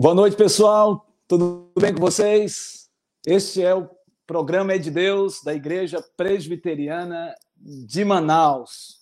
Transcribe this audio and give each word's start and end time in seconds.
Boa 0.00 0.14
noite, 0.14 0.36
pessoal. 0.36 1.08
Tudo 1.26 1.72
bem 1.76 1.92
com 1.92 1.98
vocês? 1.98 2.88
Este 3.26 3.64
é 3.64 3.74
o 3.74 3.90
programa 4.28 4.72
É 4.72 4.78
de 4.78 4.92
Deus 4.92 5.42
da 5.42 5.52
Igreja 5.52 6.00
Presbiteriana 6.16 7.34
de 7.56 8.04
Manaus. 8.04 9.00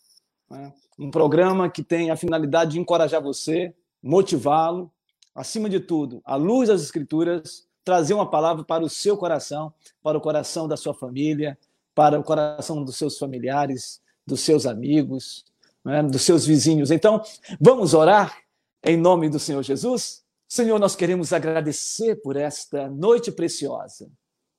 Né? 0.51 0.73
Um 0.99 1.11
programa 1.11 1.69
que 1.69 1.83
tem 1.83 2.11
a 2.11 2.17
finalidade 2.17 2.71
de 2.71 2.81
encorajar 2.81 3.23
você, 3.23 3.75
motivá-lo, 4.03 4.91
acima 5.35 5.69
de 5.69 5.81
tudo, 5.81 6.23
à 6.25 6.35
luz 6.35 6.71
das 6.71 6.81
Escrituras, 6.81 7.69
trazer 7.85 8.15
uma 8.15 8.31
palavra 8.31 8.65
para 8.65 8.83
o 8.83 8.89
seu 8.89 9.19
coração, 9.19 9.75
para 10.03 10.17
o 10.17 10.21
coração 10.23 10.67
da 10.67 10.79
sua 10.79 10.95
família, 10.95 11.59
para 11.95 12.19
o 12.19 12.25
coração 12.25 12.83
dos 12.83 12.97
seus 12.97 13.19
familiares, 13.19 14.01
dos 14.27 14.41
seus 14.41 14.65
amigos, 14.65 15.45
né? 15.85 16.03
dos 16.03 16.23
seus 16.23 16.47
vizinhos. 16.47 16.91
Então, 16.91 17.21
vamos 17.61 17.93
orar 17.93 18.39
em 18.83 18.97
nome 18.97 19.29
do 19.29 19.39
Senhor 19.39 19.63
Jesus? 19.63 20.25
Senhor, 20.49 20.79
nós 20.79 20.95
queremos 20.95 21.33
agradecer 21.33 22.17
por 22.17 22.37
esta 22.37 22.89
noite 22.89 23.33
preciosa, 23.33 24.09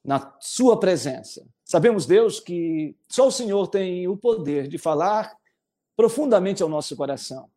na 0.04 0.36
Sua 0.40 0.80
presença. 0.80 1.46
Sabemos, 1.64 2.06
Deus, 2.06 2.40
que 2.40 2.96
só 3.10 3.28
o 3.28 3.32
Senhor 3.32 3.68
tem 3.68 4.08
o 4.08 4.18
poder 4.18 4.68
de 4.68 4.78
falar 4.78 5.36
profundamente 5.96 6.62
ao 6.62 6.70
nosso 6.70 6.96
coração. 6.96 7.50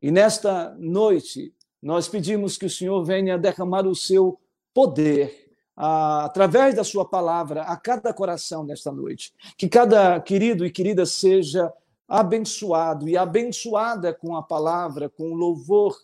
E 0.00 0.10
nesta 0.10 0.74
noite, 0.78 1.54
nós 1.82 2.08
pedimos 2.08 2.56
que 2.56 2.66
o 2.66 2.70
Senhor 2.70 3.04
venha 3.04 3.38
derramar 3.38 3.86
o 3.86 3.94
seu 3.94 4.40
poder 4.74 5.50
através 5.76 6.74
da 6.74 6.84
sua 6.84 7.08
palavra 7.08 7.62
a 7.62 7.76
cada 7.76 8.12
coração 8.12 8.64
nesta 8.64 8.90
noite. 8.90 9.32
Que 9.56 9.68
cada 9.68 10.20
querido 10.20 10.64
e 10.64 10.70
querida 10.70 11.04
seja 11.04 11.72
abençoado 12.08 13.08
e 13.08 13.16
abençoada 13.16 14.12
com 14.12 14.36
a 14.36 14.42
palavra, 14.42 15.08
com 15.08 15.30
o 15.30 15.34
louvor 15.34 15.96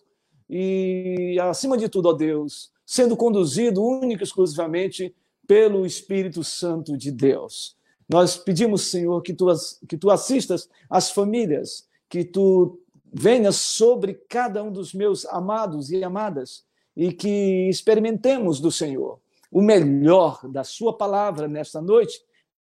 e, 0.49 1.37
acima 1.41 1.77
de 1.77 1.87
tudo, 1.87 2.09
ó 2.09 2.13
Deus, 2.13 2.71
sendo 2.85 3.15
conduzido 3.15 3.83
única 3.83 4.23
e 4.23 4.25
exclusivamente 4.25 5.15
pelo 5.47 5.85
Espírito 5.85 6.43
Santo 6.43 6.97
de 6.97 7.11
Deus. 7.11 7.77
Nós 8.07 8.35
pedimos, 8.35 8.83
Senhor, 8.83 9.21
que 9.21 9.33
tu, 9.33 9.45
que 9.87 9.97
tu 9.97 10.09
assistas 10.09 10.67
as 10.89 11.11
famílias, 11.11 11.87
que 12.09 12.23
tu 12.23 12.79
venhas 13.13 13.57
sobre 13.57 14.15
cada 14.27 14.63
um 14.63 14.71
dos 14.71 14.93
meus 14.93 15.25
amados 15.27 15.91
e 15.91 16.03
amadas 16.03 16.65
e 16.95 17.11
que 17.11 17.69
experimentemos 17.69 18.59
do 18.59 18.71
Senhor 18.71 19.19
o 19.51 19.61
melhor 19.61 20.47
da 20.47 20.63
Sua 20.63 20.95
palavra 20.95 21.47
nesta 21.47 21.81
noite 21.81 22.21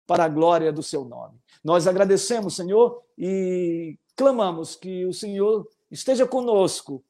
para 0.05 0.25
a 0.25 0.29
glória 0.29 0.71
do 0.71 0.83
Seu 0.83 1.05
nome. 1.05 1.35
Nós 1.63 1.87
agradecemos, 1.87 2.55
Senhor, 2.55 3.01
e 3.17 3.97
clamamos 4.15 4.75
que 4.75 5.05
o 5.05 5.13
Senhor 5.13 5.67
esteja 5.89 6.25
conosco 6.25 7.03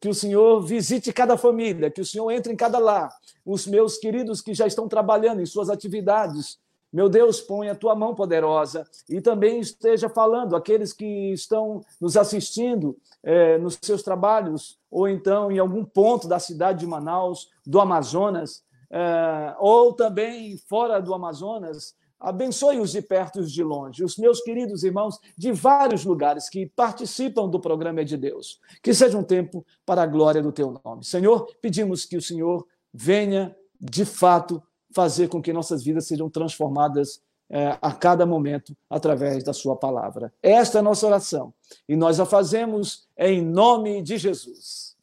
que 0.00 0.08
o 0.08 0.14
Senhor 0.14 0.60
visite 0.60 1.12
cada 1.12 1.36
família, 1.36 1.90
que 1.90 2.00
o 2.00 2.06
Senhor 2.06 2.30
entre 2.30 2.52
em 2.52 2.56
cada 2.56 2.78
lar. 2.78 3.10
Os 3.44 3.66
meus 3.66 3.96
queridos 3.96 4.40
que 4.40 4.54
já 4.54 4.66
estão 4.66 4.88
trabalhando 4.88 5.40
em 5.40 5.46
suas 5.46 5.70
atividades, 5.70 6.58
meu 6.92 7.08
Deus, 7.08 7.40
põe 7.40 7.68
a 7.68 7.74
tua 7.74 7.94
mão 7.94 8.14
poderosa 8.14 8.86
e 9.08 9.20
também 9.20 9.60
esteja 9.60 10.08
falando 10.08 10.56
aqueles 10.56 10.92
que 10.92 11.32
estão 11.32 11.82
nos 12.00 12.16
assistindo 12.16 12.96
é, 13.22 13.58
nos 13.58 13.78
seus 13.82 14.02
trabalhos, 14.02 14.78
ou 14.90 15.06
então 15.06 15.52
em 15.52 15.58
algum 15.58 15.84
ponto 15.84 16.26
da 16.26 16.38
cidade 16.38 16.80
de 16.80 16.86
Manaus, 16.86 17.50
do 17.66 17.78
Amazonas, 17.78 18.62
é, 18.90 19.54
ou 19.58 19.92
também 19.92 20.56
fora 20.56 21.00
do 21.00 21.12
Amazonas, 21.12 21.94
Abençoe-os 22.20 22.90
de 22.90 23.00
perto 23.00 23.38
e 23.38 23.42
os 23.42 23.52
de 23.52 23.62
longe, 23.62 24.02
os 24.02 24.16
meus 24.16 24.40
queridos 24.40 24.82
irmãos 24.82 25.18
de 25.36 25.52
vários 25.52 26.04
lugares 26.04 26.48
que 26.48 26.66
participam 26.66 27.48
do 27.48 27.60
programa 27.60 28.04
de 28.04 28.16
Deus. 28.16 28.58
Que 28.82 28.92
seja 28.92 29.16
um 29.16 29.22
tempo 29.22 29.64
para 29.86 30.02
a 30.02 30.06
glória 30.06 30.42
do 30.42 30.50
teu 30.50 30.80
nome. 30.84 31.04
Senhor, 31.04 31.46
pedimos 31.60 32.04
que 32.04 32.16
o 32.16 32.22
Senhor 32.22 32.66
venha, 32.92 33.54
de 33.80 34.04
fato, 34.04 34.60
fazer 34.92 35.28
com 35.28 35.40
que 35.40 35.52
nossas 35.52 35.84
vidas 35.84 36.06
sejam 36.06 36.28
transformadas 36.28 37.22
é, 37.50 37.78
a 37.80 37.92
cada 37.92 38.26
momento 38.26 38.76
através 38.90 39.44
da 39.44 39.52
Sua 39.52 39.76
palavra. 39.76 40.32
Esta 40.42 40.78
é 40.78 40.80
a 40.80 40.82
nossa 40.82 41.06
oração 41.06 41.54
e 41.88 41.96
nós 41.96 42.18
a 42.18 42.26
fazemos 42.26 43.08
em 43.16 43.40
nome 43.40 44.02
de 44.02 44.18
Jesus. 44.18 44.96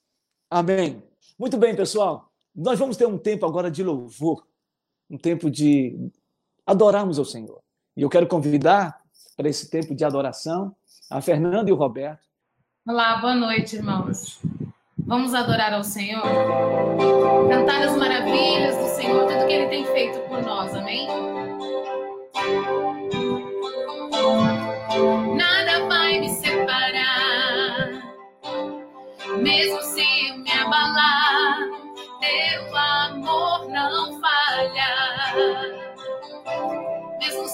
Amém. 0.49 1.01
Muito 1.39 1.57
bem, 1.57 1.75
pessoal. 1.75 2.29
Nós 2.53 2.77
vamos 2.77 2.97
ter 2.97 3.07
um 3.07 3.17
tempo 3.17 3.45
agora 3.45 3.71
de 3.71 3.83
louvor, 3.83 4.45
um 5.09 5.17
tempo 5.17 5.49
de 5.49 6.11
adorarmos 6.65 7.19
ao 7.19 7.25
Senhor. 7.25 7.59
E 7.95 8.01
eu 8.01 8.09
quero 8.09 8.27
convidar 8.27 8.99
para 9.37 9.47
esse 9.47 9.69
tempo 9.69 9.93
de 9.93 10.03
adoração 10.03 10.75
a 11.09 11.21
Fernanda 11.21 11.69
e 11.69 11.73
o 11.73 11.75
Roberto. 11.75 12.25
Olá, 12.87 13.17
boa 13.17 13.35
noite, 13.35 13.75
irmãos. 13.75 14.39
Vamos 14.97 15.35
adorar 15.35 15.71
ao 15.73 15.83
Senhor, 15.83 16.23
cantar 17.47 17.81
as 17.83 17.95
maravilhas 17.95 18.75
do 18.77 18.87
Senhor, 18.95 19.27
tudo 19.27 19.45
que 19.45 19.53
Ele 19.53 19.67
tem 19.67 19.85
feito 19.85 20.19
por 20.27 20.41
nós, 20.41 20.73
amém? 20.73 21.07
Nada 25.35 25.87
vai 25.87 26.19
me 26.19 26.29
separar, 26.29 27.91
mesmo 29.37 29.81
se 29.83 30.01
eu 30.29 30.37
me 30.39 30.51
abalar, 30.51 31.57
teu 32.19 32.75
amor 32.75 32.94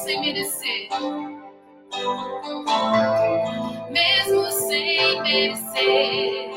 sem 0.04 0.20
merecer. 0.20 0.90
Mesmo 3.90 4.52
sem 4.52 5.22
merecer, 5.22 6.50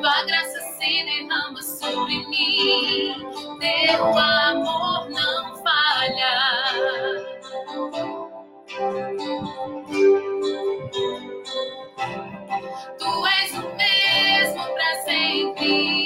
tua 0.00 0.24
graça 0.24 0.60
se 0.78 1.04
derrama 1.04 1.62
sobre 1.62 2.26
mim, 2.28 3.14
teu 3.60 4.18
amor 4.18 5.10
não 5.10 5.56
falha. 5.62 6.36
Tu 12.98 13.26
és 13.26 13.54
o 13.58 13.76
mesmo 13.76 14.64
para 14.74 14.94
sempre, 15.04 15.99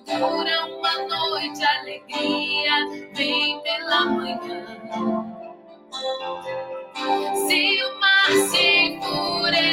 dura 0.00 0.66
uma 0.66 0.94
noite, 1.08 1.64
alegria 1.64 3.10
vem 3.14 3.60
pela 3.62 4.04
manhã. 4.06 4.66
Se 7.48 7.82
o 7.82 8.00
mar 8.00 8.30
se 8.50 8.64
enfurecer, 8.86 9.71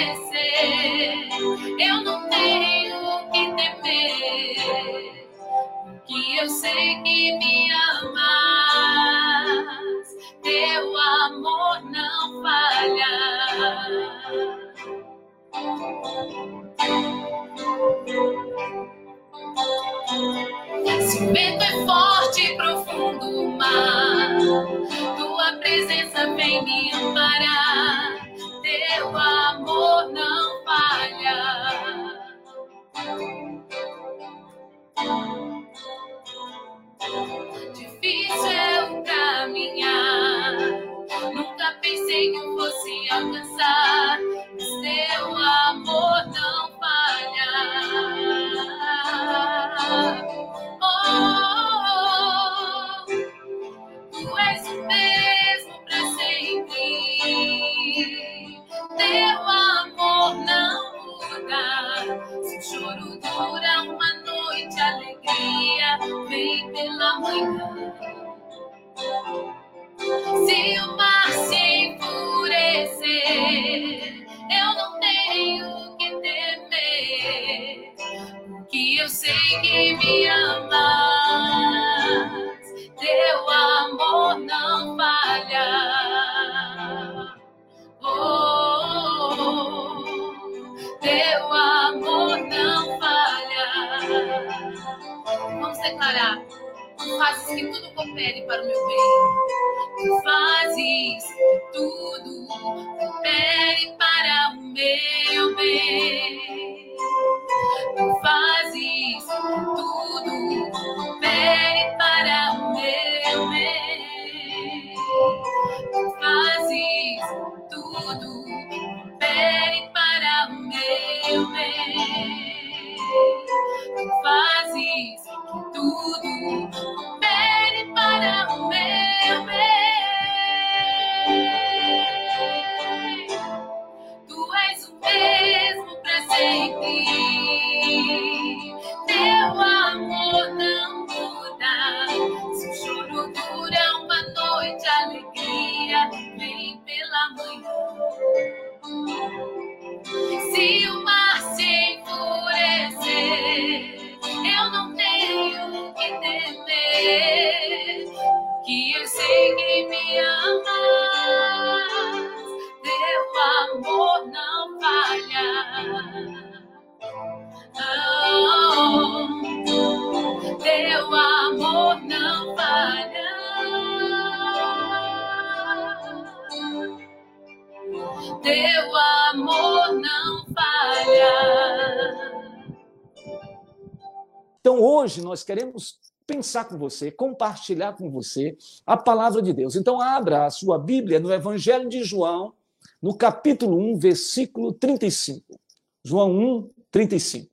queremos 185.50 185.98
pensar 186.28 186.66
com 186.66 186.78
você, 186.78 187.10
compartilhar 187.10 187.94
com 187.94 188.12
você 188.12 188.56
a 188.86 188.96
palavra 188.96 189.42
de 189.42 189.52
Deus. 189.52 189.76
Então 189.76 190.00
abra 190.00 190.46
a 190.46 190.52
sua 190.52 190.78
Bíblia 190.78 191.20
no 191.20 191.34
Evangelho 191.34 191.90
de 191.90 192.04
João, 192.04 192.54
no 193.02 193.16
capítulo 193.16 193.76
1, 193.76 193.98
versículo 193.98 194.72
35. 194.72 195.60
João 196.04 196.30
1, 196.32 196.70
35. 196.92 197.50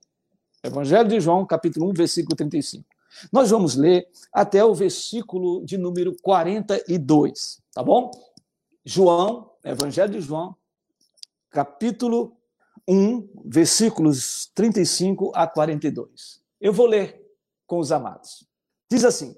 Evangelho 0.63 1.09
de 1.09 1.19
João, 1.19 1.43
capítulo 1.43 1.89
1, 1.89 1.93
versículo 1.93 2.35
35. 2.35 2.85
Nós 3.31 3.49
vamos 3.49 3.75
ler 3.75 4.07
até 4.31 4.63
o 4.63 4.75
versículo 4.75 5.65
de 5.65 5.75
número 5.75 6.15
42, 6.21 7.59
tá 7.73 7.81
bom? 7.81 8.11
João, 8.85 9.49
Evangelho 9.63 10.11
de 10.13 10.21
João, 10.21 10.55
capítulo 11.49 12.37
1, 12.87 13.27
versículos 13.43 14.51
35 14.53 15.31
a 15.33 15.47
42. 15.47 16.39
Eu 16.61 16.71
vou 16.71 16.85
ler 16.85 17.26
com 17.67 17.77
os 17.77 17.91
amados. 17.91 18.47
Diz 18.89 19.03
assim: 19.03 19.35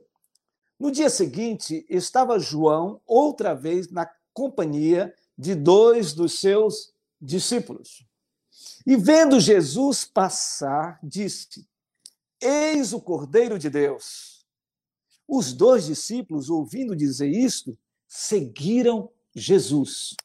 No 0.80 0.92
dia 0.92 1.10
seguinte, 1.10 1.86
estava 1.90 2.40
João 2.40 3.02
outra 3.06 3.54
vez 3.54 3.92
na 3.92 4.10
companhia 4.34 5.14
de 5.38 5.56
dois 5.56 6.14
dos 6.14 6.40
seus 6.40 6.94
discípulos. 7.20 8.06
E 8.86 8.96
vendo 8.96 9.40
Jesus 9.40 10.06
passar, 10.06 11.00
disse: 11.04 11.68
Eis 12.40 12.94
o 12.94 13.02
Cordeiro 13.02 13.60
de 13.60 13.70
Deus. 13.70 14.46
Os 15.28 15.54
dois 15.54 15.86
discípulos, 15.86 16.50
ouvindo 16.50 16.96
dizer 16.96 17.30
isto, 17.30 17.78
seguiram 18.08 19.12
Jesus. 19.36 20.16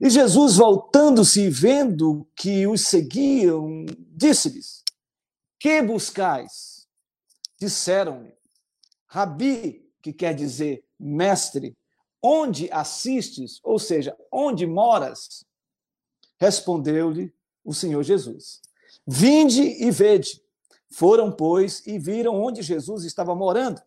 E 0.00 0.08
Jesus, 0.10 0.56
voltando-se 0.56 1.42
e 1.42 1.50
vendo 1.50 2.26
que 2.36 2.66
os 2.66 2.82
seguiam, 2.82 3.86
disse-lhes: 4.14 4.84
Que 5.58 5.82
buscais? 5.82 6.77
Disseram-lhe: 7.58 8.32
Rabi, 9.06 9.84
que 10.00 10.12
quer 10.12 10.34
dizer 10.34 10.84
mestre, 10.98 11.76
onde 12.22 12.70
assistes, 12.70 13.60
ou 13.62 13.78
seja, 13.78 14.16
onde 14.30 14.66
moras? 14.66 15.44
Respondeu-lhe 16.38 17.32
o 17.64 17.74
Senhor 17.74 18.02
Jesus: 18.02 18.62
Vinde 19.06 19.62
e 19.62 19.90
vede. 19.90 20.42
Foram, 20.90 21.30
pois, 21.30 21.86
e 21.86 21.98
viram 21.98 22.40
onde 22.40 22.62
Jesus 22.62 23.04
estava 23.04 23.34
morando, 23.34 23.82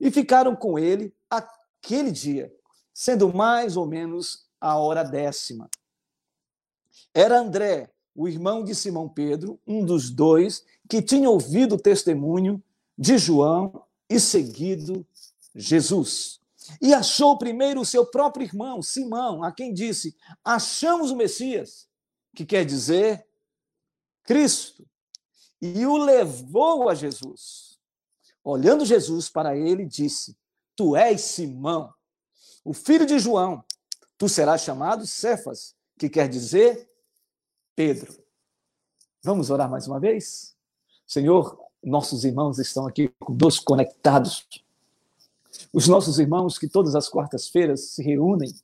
e 0.00 0.10
ficaram 0.10 0.56
com 0.56 0.76
ele 0.76 1.14
aquele 1.30 2.10
dia, 2.10 2.52
sendo 2.92 3.32
mais 3.32 3.76
ou 3.76 3.86
menos 3.86 4.46
a 4.60 4.76
hora 4.76 5.04
décima. 5.04 5.70
Era 7.14 7.38
André, 7.38 7.90
o 8.14 8.28
irmão 8.28 8.64
de 8.64 8.74
Simão 8.74 9.08
Pedro, 9.08 9.60
um 9.66 9.84
dos 9.84 10.10
dois 10.10 10.64
que 10.88 11.00
tinha 11.00 11.30
ouvido 11.30 11.76
o 11.76 11.80
testemunho 11.80 12.62
de 12.96 13.18
João 13.18 13.84
e 14.08 14.20
seguido 14.20 15.06
Jesus. 15.54 16.40
E 16.80 16.94
achou 16.94 17.36
primeiro 17.36 17.80
o 17.80 17.84
seu 17.84 18.06
próprio 18.06 18.44
irmão, 18.44 18.82
Simão, 18.82 19.42
a 19.42 19.50
quem 19.50 19.72
disse: 19.72 20.16
Achamos 20.44 21.10
o 21.10 21.16
Messias, 21.16 21.88
que 22.34 22.46
quer 22.46 22.64
dizer 22.64 23.26
Cristo. 24.22 24.86
E 25.60 25.86
o 25.86 25.96
levou 25.96 26.88
a 26.88 26.94
Jesus. 26.94 27.78
Olhando 28.44 28.84
Jesus 28.84 29.28
para 29.28 29.56
ele, 29.56 29.84
disse: 29.84 30.36
Tu 30.76 30.96
és 30.96 31.20
Simão, 31.20 31.92
o 32.64 32.72
filho 32.72 33.06
de 33.06 33.18
João, 33.18 33.64
Tu 34.22 34.28
serás 34.28 34.60
chamado 34.62 35.04
Cefas, 35.04 35.74
que 35.98 36.08
quer 36.08 36.28
dizer 36.28 36.88
Pedro. 37.74 38.22
Vamos 39.20 39.50
orar 39.50 39.68
mais 39.68 39.88
uma 39.88 39.98
vez? 39.98 40.56
Senhor, 41.06 41.58
nossos 41.82 42.24
irmãos 42.24 42.58
estão 42.58 42.86
aqui 42.86 43.08
conosco 43.18 43.64
conectados. 43.64 44.46
Os 45.72 45.88
nossos 45.88 46.18
irmãos 46.18 46.58
que 46.58 46.68
todas 46.68 46.94
as 46.94 47.08
quartas-feiras 47.08 47.80
se 47.88 48.02
reúnem 48.02 48.54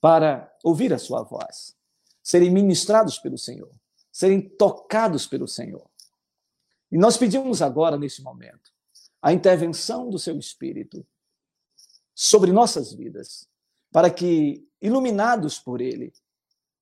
para 0.00 0.52
ouvir 0.64 0.92
a 0.92 0.98
sua 0.98 1.22
voz, 1.22 1.76
serem 2.22 2.50
ministrados 2.50 3.18
pelo 3.18 3.38
Senhor, 3.38 3.70
serem 4.10 4.40
tocados 4.40 5.26
pelo 5.26 5.46
Senhor. 5.46 5.84
E 6.90 6.98
nós 6.98 7.16
pedimos 7.16 7.62
agora, 7.62 7.96
nesse 7.96 8.22
momento, 8.22 8.72
a 9.20 9.32
intervenção 9.32 10.10
do 10.10 10.18
seu 10.18 10.36
Espírito 10.38 11.06
sobre 12.14 12.52
nossas 12.52 12.92
vidas, 12.92 13.48
para 13.90 14.10
que 14.10 14.66
iluminados 14.80 15.58
por 15.58 15.80
Ele, 15.80 16.12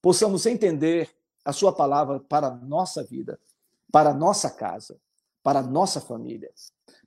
possamos 0.01 0.47
entender 0.47 1.11
a 1.45 1.53
Sua 1.53 1.73
palavra 1.73 2.19
para 2.21 2.49
a 2.49 2.55
nossa 2.55 3.05
vida, 3.05 3.39
para 3.93 4.11
a 4.11 4.15
nossa 4.15 4.51
casa, 4.51 4.99
para 5.43 5.61
a 5.61 5.63
nossa 5.63 6.01
família, 6.01 6.51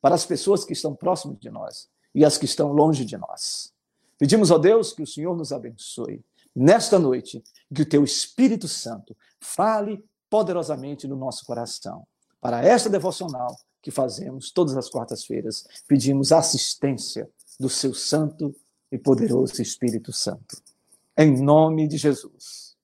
para 0.02 0.16
as 0.16 0.26
pessoas 0.26 0.66
que 0.66 0.74
estão 0.74 0.96
próximas 0.96 1.40
de 1.40 1.50
nós 1.50 1.90
e 2.14 2.26
as 2.26 2.38
que 2.38 2.46
estão 2.46 2.72
longe 2.72 3.06
de 3.06 3.18
nós. 3.18 3.74
Pedimos 4.18 4.52
a 4.52 4.58
Deus 4.58 4.94
que 4.94 5.02
o 5.02 5.08
Senhor 5.08 5.36
nos 5.36 5.52
abençoe 5.52 6.24
nesta 6.56 7.00
noite, 7.00 7.44
que 7.74 7.82
o 7.82 7.86
Teu 7.86 8.04
Espírito 8.04 8.68
Santo 8.68 9.16
fale 9.40 10.04
poderosamente 10.30 11.08
no 11.08 11.16
nosso 11.16 11.46
coração. 11.46 12.06
Para 12.40 12.64
esta 12.64 12.90
devocional 12.90 13.58
que 13.82 13.92
fazemos 13.92 14.52
todas 14.52 14.76
as 14.78 14.90
quartas-feiras, 14.90 15.66
pedimos 15.88 16.32
assistência 16.32 17.30
do 17.60 17.70
Seu 17.70 17.94
Santo 17.94 18.56
e 18.92 18.98
poderoso 18.98 19.62
Espírito 19.62 20.12
Santo 20.12 20.62
em 21.18 21.42
nome 21.42 21.88
de 21.88 21.98
Jesus. 21.98 22.76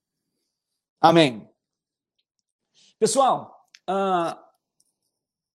Amém. 1.02 1.50
Pessoal, 3.00 3.70
uh, 3.90 4.38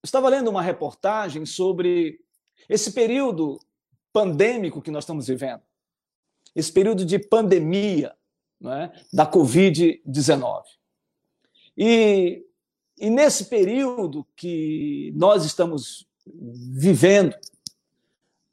estava 0.04 0.28
lendo 0.28 0.48
uma 0.48 0.62
reportagem 0.62 1.44
sobre 1.44 2.20
esse 2.68 2.92
período 2.92 3.58
pandêmico 4.12 4.80
que 4.80 4.90
nós 4.90 5.04
estamos 5.04 5.26
vivendo, 5.26 5.62
esse 6.54 6.72
período 6.72 7.04
de 7.04 7.18
pandemia 7.18 8.14
é, 8.64 8.90
da 9.12 9.30
Covid-19. 9.30 10.62
E, 11.76 12.46
e 12.96 13.10
nesse 13.10 13.46
período 13.46 14.24
que 14.36 15.12
nós 15.16 15.44
estamos 15.44 16.06
vivendo, 16.24 17.36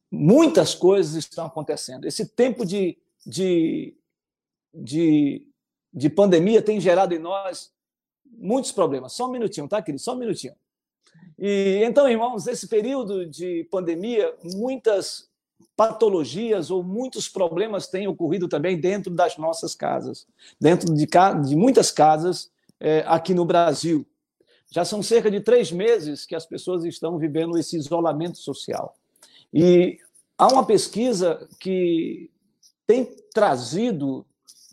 muitas 0.09 0.73
coisas 0.73 1.13
estão 1.13 1.45
acontecendo. 1.45 2.05
Esse 2.05 2.25
tempo 2.25 2.65
de, 2.65 2.97
de 3.23 3.95
de, 4.73 5.47
de 5.93 6.09
pandemia 6.09 6.61
tem 6.61 6.79
gerado 6.79 7.13
em 7.13 7.19
nós 7.19 7.73
muitos 8.25 8.71
problemas. 8.71 9.13
Só 9.13 9.27
um 9.27 9.31
minutinho, 9.31 9.67
tá, 9.67 9.81
querido? 9.81 10.01
Só 10.01 10.13
um 10.13 10.19
minutinho. 10.19 10.55
E 11.43 11.81
então, 11.83 12.07
irmãos, 12.07 12.45
nesse 12.45 12.67
período 12.67 13.25
de 13.25 13.67
pandemia, 13.71 14.31
muitas 14.43 15.27
patologias 15.75 16.69
ou 16.69 16.83
muitos 16.83 17.27
problemas 17.27 17.87
têm 17.87 18.07
ocorrido 18.07 18.47
também 18.47 18.79
dentro 18.79 19.11
das 19.11 19.37
nossas 19.37 19.73
casas, 19.73 20.27
dentro 20.59 20.93
de, 20.93 21.07
de 21.47 21.55
muitas 21.55 21.89
casas 21.89 22.51
é, 22.79 23.03
aqui 23.07 23.33
no 23.33 23.43
Brasil. 23.43 24.05
Já 24.69 24.85
são 24.85 25.01
cerca 25.01 25.31
de 25.31 25.39
três 25.39 25.71
meses 25.71 26.27
que 26.27 26.35
as 26.35 26.45
pessoas 26.45 26.85
estão 26.85 27.17
vivendo 27.17 27.57
esse 27.57 27.75
isolamento 27.75 28.37
social. 28.37 28.93
E 29.51 29.97
há 30.37 30.47
uma 30.47 30.63
pesquisa 30.63 31.47
que 31.59 32.29
tem 32.85 33.03
trazido, 33.33 34.23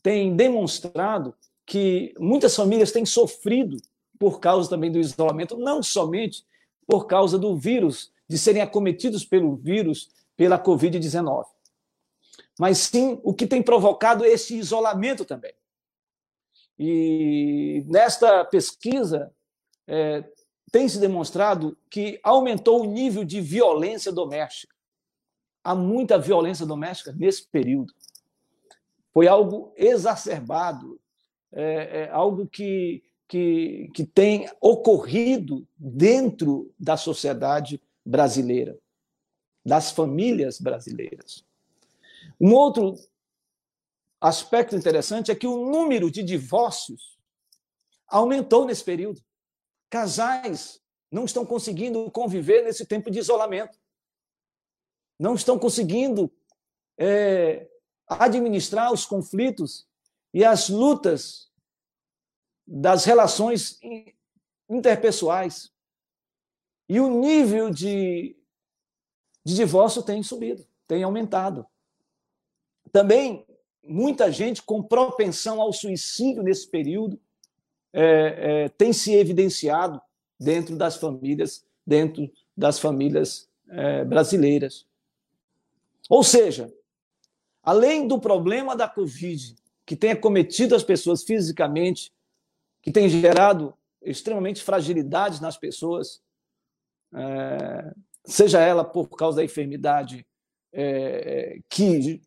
tem 0.02 0.36
demonstrado 0.36 1.34
que 1.64 2.14
muitas 2.18 2.54
famílias 2.54 2.92
têm 2.92 3.06
sofrido 3.06 3.78
por 4.18 4.38
causa 4.38 4.68
também 4.68 4.92
do 4.92 4.98
isolamento, 4.98 5.56
não 5.56 5.82
somente 5.82 6.44
por 6.88 7.06
causa 7.06 7.38
do 7.38 7.54
vírus, 7.54 8.10
de 8.26 8.38
serem 8.38 8.62
acometidos 8.62 9.22
pelo 9.22 9.54
vírus, 9.56 10.08
pela 10.34 10.58
Covid-19, 10.58 11.44
mas 12.58 12.78
sim 12.78 13.20
o 13.22 13.34
que 13.34 13.46
tem 13.46 13.62
provocado 13.62 14.24
esse 14.24 14.56
isolamento 14.56 15.26
também. 15.26 15.52
E 16.78 17.84
nesta 17.86 18.42
pesquisa, 18.46 19.30
é, 19.86 20.24
tem 20.72 20.88
se 20.88 20.98
demonstrado 20.98 21.76
que 21.90 22.18
aumentou 22.22 22.82
o 22.82 22.86
nível 22.86 23.22
de 23.22 23.40
violência 23.40 24.10
doméstica. 24.10 24.74
Há 25.62 25.74
muita 25.74 26.18
violência 26.18 26.64
doméstica 26.64 27.12
nesse 27.12 27.46
período. 27.46 27.92
Foi 29.12 29.28
algo 29.28 29.72
exacerbado, 29.76 30.98
é, 31.52 32.04
é 32.04 32.10
algo 32.10 32.46
que, 32.46 33.02
que, 33.28 33.90
que 33.94 34.04
tem 34.04 34.50
ocorrido 34.60 35.68
dentro 35.76 36.74
da 36.78 36.96
sociedade 36.96 37.80
brasileira, 38.04 38.78
das 39.64 39.90
famílias 39.92 40.58
brasileiras. 40.58 41.44
Um 42.40 42.54
outro 42.54 42.94
aspecto 44.18 44.74
interessante 44.74 45.30
é 45.30 45.34
que 45.34 45.46
o 45.46 45.70
número 45.70 46.10
de 46.10 46.22
divórcios 46.22 47.18
aumentou 48.06 48.64
nesse 48.64 48.82
período. 48.82 49.22
Casais 49.90 50.80
não 51.10 51.24
estão 51.24 51.44
conseguindo 51.44 52.10
conviver 52.10 52.62
nesse 52.62 52.86
tempo 52.86 53.10
de 53.10 53.18
isolamento. 53.18 53.78
Não 55.18 55.34
estão 55.34 55.58
conseguindo 55.58 56.32
é, 56.96 57.68
administrar 58.08 58.92
os 58.92 59.04
conflitos 59.04 59.86
e 60.32 60.44
as 60.44 60.68
lutas 60.68 61.47
das 62.70 63.06
relações 63.06 63.80
interpessoais. 64.68 65.72
E 66.86 67.00
o 67.00 67.20
nível 67.20 67.70
de, 67.70 68.36
de 69.42 69.54
divórcio 69.54 70.02
tem 70.02 70.22
subido, 70.22 70.66
tem 70.86 71.02
aumentado. 71.02 71.66
Também 72.92 73.46
muita 73.82 74.30
gente 74.30 74.62
com 74.62 74.82
propensão 74.82 75.62
ao 75.62 75.72
suicídio 75.72 76.42
nesse 76.42 76.68
período 76.68 77.18
é, 77.90 78.64
é, 78.64 78.68
tem 78.68 78.92
se 78.92 79.14
evidenciado 79.14 80.00
dentro 80.38 80.76
das 80.76 80.96
famílias, 80.96 81.64
dentro 81.86 82.30
das 82.54 82.78
famílias 82.78 83.48
é, 83.66 84.04
brasileiras. 84.04 84.86
Ou 86.08 86.22
seja, 86.22 86.72
além 87.62 88.06
do 88.06 88.20
problema 88.20 88.76
da 88.76 88.86
Covid, 88.86 89.56
que 89.86 89.96
tem 89.96 90.10
acometido 90.10 90.74
as 90.74 90.82
pessoas 90.82 91.22
fisicamente, 91.22 92.12
que 92.82 92.90
tem 92.90 93.08
gerado 93.08 93.74
extremamente 94.02 94.62
fragilidades 94.62 95.40
nas 95.40 95.56
pessoas, 95.56 96.20
é, 97.14 97.92
seja 98.24 98.60
ela 98.60 98.84
por 98.84 99.08
causa 99.10 99.38
da 99.38 99.44
enfermidade 99.44 100.26
é, 100.72 101.60
que 101.68 102.20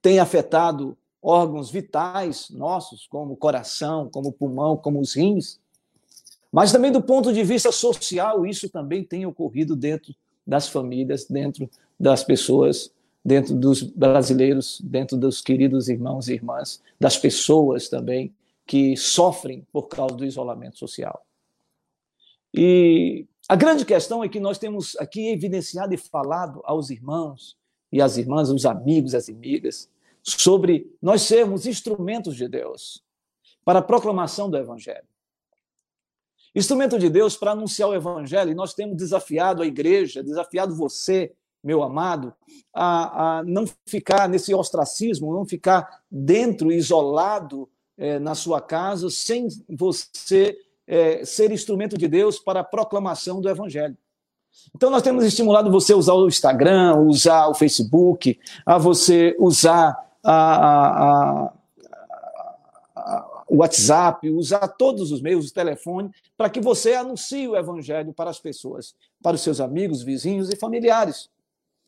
tem 0.00 0.18
afetado 0.18 0.96
órgãos 1.20 1.70
vitais 1.70 2.48
nossos, 2.50 3.06
como 3.06 3.34
o 3.34 3.36
coração, 3.36 4.08
como 4.10 4.28
o 4.28 4.32
pulmão, 4.32 4.76
como 4.76 5.00
os 5.00 5.14
rins. 5.14 5.58
Mas 6.50 6.72
também 6.72 6.92
do 6.92 7.02
ponto 7.02 7.32
de 7.32 7.42
vista 7.42 7.70
social, 7.72 8.46
isso 8.46 8.68
também 8.70 9.04
tem 9.04 9.26
ocorrido 9.26 9.76
dentro 9.76 10.14
das 10.46 10.68
famílias, 10.68 11.26
dentro 11.26 11.68
das 11.98 12.24
pessoas, 12.24 12.90
dentro 13.24 13.54
dos 13.54 13.82
brasileiros, 13.82 14.80
dentro 14.82 15.16
dos 15.16 15.42
queridos 15.42 15.88
irmãos 15.88 16.28
e 16.28 16.34
irmãs, 16.34 16.80
das 16.98 17.18
pessoas 17.18 17.88
também 17.88 18.32
que 18.68 18.94
sofrem 18.98 19.66
por 19.72 19.88
causa 19.88 20.14
do 20.14 20.26
isolamento 20.26 20.78
social. 20.78 21.26
E 22.54 23.26
a 23.48 23.56
grande 23.56 23.86
questão 23.86 24.22
é 24.22 24.28
que 24.28 24.38
nós 24.38 24.58
temos 24.58 24.94
aqui 24.98 25.28
evidenciado 25.28 25.94
e 25.94 25.96
falado 25.96 26.60
aos 26.64 26.90
irmãos 26.90 27.56
e 27.90 28.02
às 28.02 28.18
irmãs, 28.18 28.50
aos 28.50 28.66
amigos, 28.66 29.14
às 29.14 29.30
amigas, 29.30 29.90
sobre 30.22 30.94
nós 31.00 31.22
sermos 31.22 31.66
instrumentos 31.66 32.36
de 32.36 32.46
Deus 32.46 33.02
para 33.64 33.78
a 33.78 33.82
proclamação 33.82 34.50
do 34.50 34.58
Evangelho. 34.58 35.08
Instrumento 36.54 36.98
de 36.98 37.08
Deus 37.08 37.38
para 37.38 37.52
anunciar 37.52 37.88
o 37.88 37.94
Evangelho, 37.94 38.50
e 38.50 38.54
nós 38.54 38.74
temos 38.74 38.98
desafiado 38.98 39.62
a 39.62 39.66
igreja, 39.66 40.22
desafiado 40.22 40.74
você, 40.74 41.32
meu 41.64 41.82
amado, 41.82 42.34
a, 42.74 43.38
a 43.38 43.42
não 43.44 43.64
ficar 43.86 44.28
nesse 44.28 44.52
ostracismo, 44.52 45.32
não 45.32 45.46
ficar 45.46 46.02
dentro, 46.10 46.70
isolado 46.70 47.68
é, 47.98 48.18
na 48.18 48.34
sua 48.34 48.60
casa, 48.60 49.10
sem 49.10 49.48
você 49.68 50.56
é, 50.86 51.24
ser 51.24 51.50
instrumento 51.50 51.98
de 51.98 52.06
Deus 52.08 52.38
para 52.38 52.60
a 52.60 52.64
proclamação 52.64 53.40
do 53.40 53.48
Evangelho. 53.48 53.96
Então, 54.74 54.90
nós 54.90 55.02
temos 55.02 55.24
estimulado 55.24 55.70
você 55.70 55.92
a 55.92 55.96
usar 55.96 56.14
o 56.14 56.28
Instagram, 56.28 56.96
usar 57.00 57.48
o 57.48 57.54
Facebook, 57.54 58.38
a 58.64 58.78
você 58.78 59.36
usar 59.38 59.96
a, 60.22 60.32
a, 60.32 61.52
a, 62.96 63.44
o 63.48 63.56
WhatsApp, 63.56 64.28
usar 64.30 64.66
todos 64.68 65.10
os 65.10 65.20
meios, 65.20 65.50
o 65.50 65.54
telefone, 65.54 66.10
para 66.36 66.50
que 66.50 66.60
você 66.60 66.94
anuncie 66.94 67.48
o 67.48 67.56
evangelho 67.56 68.12
para 68.12 68.30
as 68.30 68.38
pessoas, 68.38 68.94
para 69.22 69.34
os 69.34 69.40
seus 69.40 69.60
amigos, 69.60 70.02
vizinhos 70.02 70.50
e 70.50 70.56
familiares. 70.56 71.30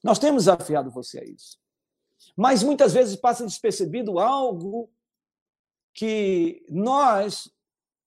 Nós 0.02 0.18
temos 0.18 0.44
desafiado 0.44 0.90
você 0.90 1.20
a 1.20 1.24
isso. 1.24 1.58
Mas 2.36 2.62
muitas 2.62 2.92
vezes 2.92 3.16
passa 3.16 3.44
despercebido 3.44 4.18
algo 4.18 4.88
que 5.94 6.64
nós, 6.68 7.50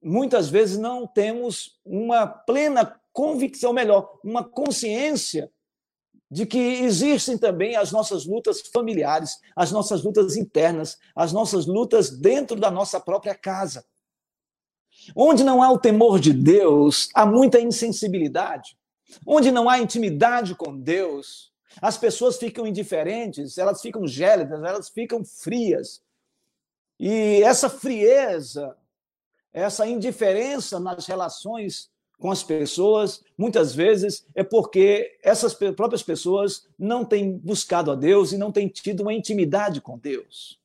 muitas 0.02 0.50
vezes, 0.50 0.78
não 0.78 1.08
temos 1.08 1.80
uma 1.86 2.28
plena 2.28 3.00
convicção, 3.12 3.74
melhor, 3.74 4.20
uma 4.24 4.44
consciência 4.44 5.52
de 6.30 6.48
que 6.48 6.58
existem 6.58 7.38
também 7.38 7.76
as 7.76 7.92
nossas 7.92 8.26
lutas 8.26 8.62
familiares, 8.62 9.40
as 9.56 9.72
nossas 9.72 10.04
lutas 10.04 10.36
internas, 10.36 10.98
as 11.16 11.32
nossas 11.32 11.68
lutas 11.68 12.10
dentro 12.10 12.60
da 12.60 12.72
nossa 12.72 13.00
própria 13.00 13.36
casa. 13.36 13.86
Onde 15.16 15.44
não 15.44 15.62
há 15.62 15.72
o 15.72 15.78
temor 15.78 16.20
de 16.20 16.34
Deus, 16.34 17.10
há 17.14 17.26
muita 17.26 17.60
insensibilidade. 17.60 18.76
Onde 19.28 19.52
não 19.52 19.70
há 19.70 19.80
intimidade 19.80 20.56
com 20.56 20.76
Deus, 20.76 21.52
as 21.82 21.98
pessoas 21.98 22.38
ficam 22.38 22.66
indiferentes, 22.66 23.58
elas 23.58 23.82
ficam 23.82 24.08
gélidas, 24.08 24.64
elas 24.64 24.90
ficam 24.90 25.24
frias. 25.24 26.02
E 27.06 27.44
essa 27.44 27.70
frieza, 27.70 28.78
essa 29.52 29.86
indiferença 29.86 30.80
nas 30.80 31.06
relações 31.06 31.92
com 32.18 32.32
as 32.32 32.42
pessoas, 32.42 33.22
muitas 33.38 33.76
vezes 33.76 34.26
é 34.34 34.42
porque 34.42 35.20
essas 35.22 35.54
próprias 35.54 36.02
pessoas 36.02 36.66
não 36.80 37.04
têm 37.04 37.38
buscado 37.40 37.92
a 37.92 37.96
Deus 37.96 38.32
e 38.32 38.38
não 38.38 38.54
têm 38.54 38.70
tido 38.70 39.02
uma 39.02 39.14
intimidade 39.14 39.82
com 39.82 39.98
Deus. 39.98 40.58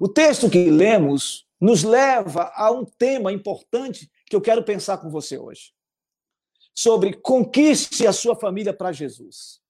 O 0.00 0.08
texto 0.08 0.50
que 0.50 0.68
lemos 0.68 1.46
nos 1.60 1.84
leva 1.84 2.50
a 2.56 2.72
um 2.72 2.84
tema 2.84 3.32
importante 3.32 4.10
que 4.26 4.34
eu 4.34 4.40
quero 4.40 4.64
pensar 4.64 4.98
com 4.98 5.10
você 5.10 5.38
hoje. 5.38 5.72
Sobre 6.74 7.12
conquiste 7.12 8.04
a 8.04 8.12
sua 8.12 8.34
família 8.34 8.74
para 8.74 8.90
Jesus. 8.90 9.60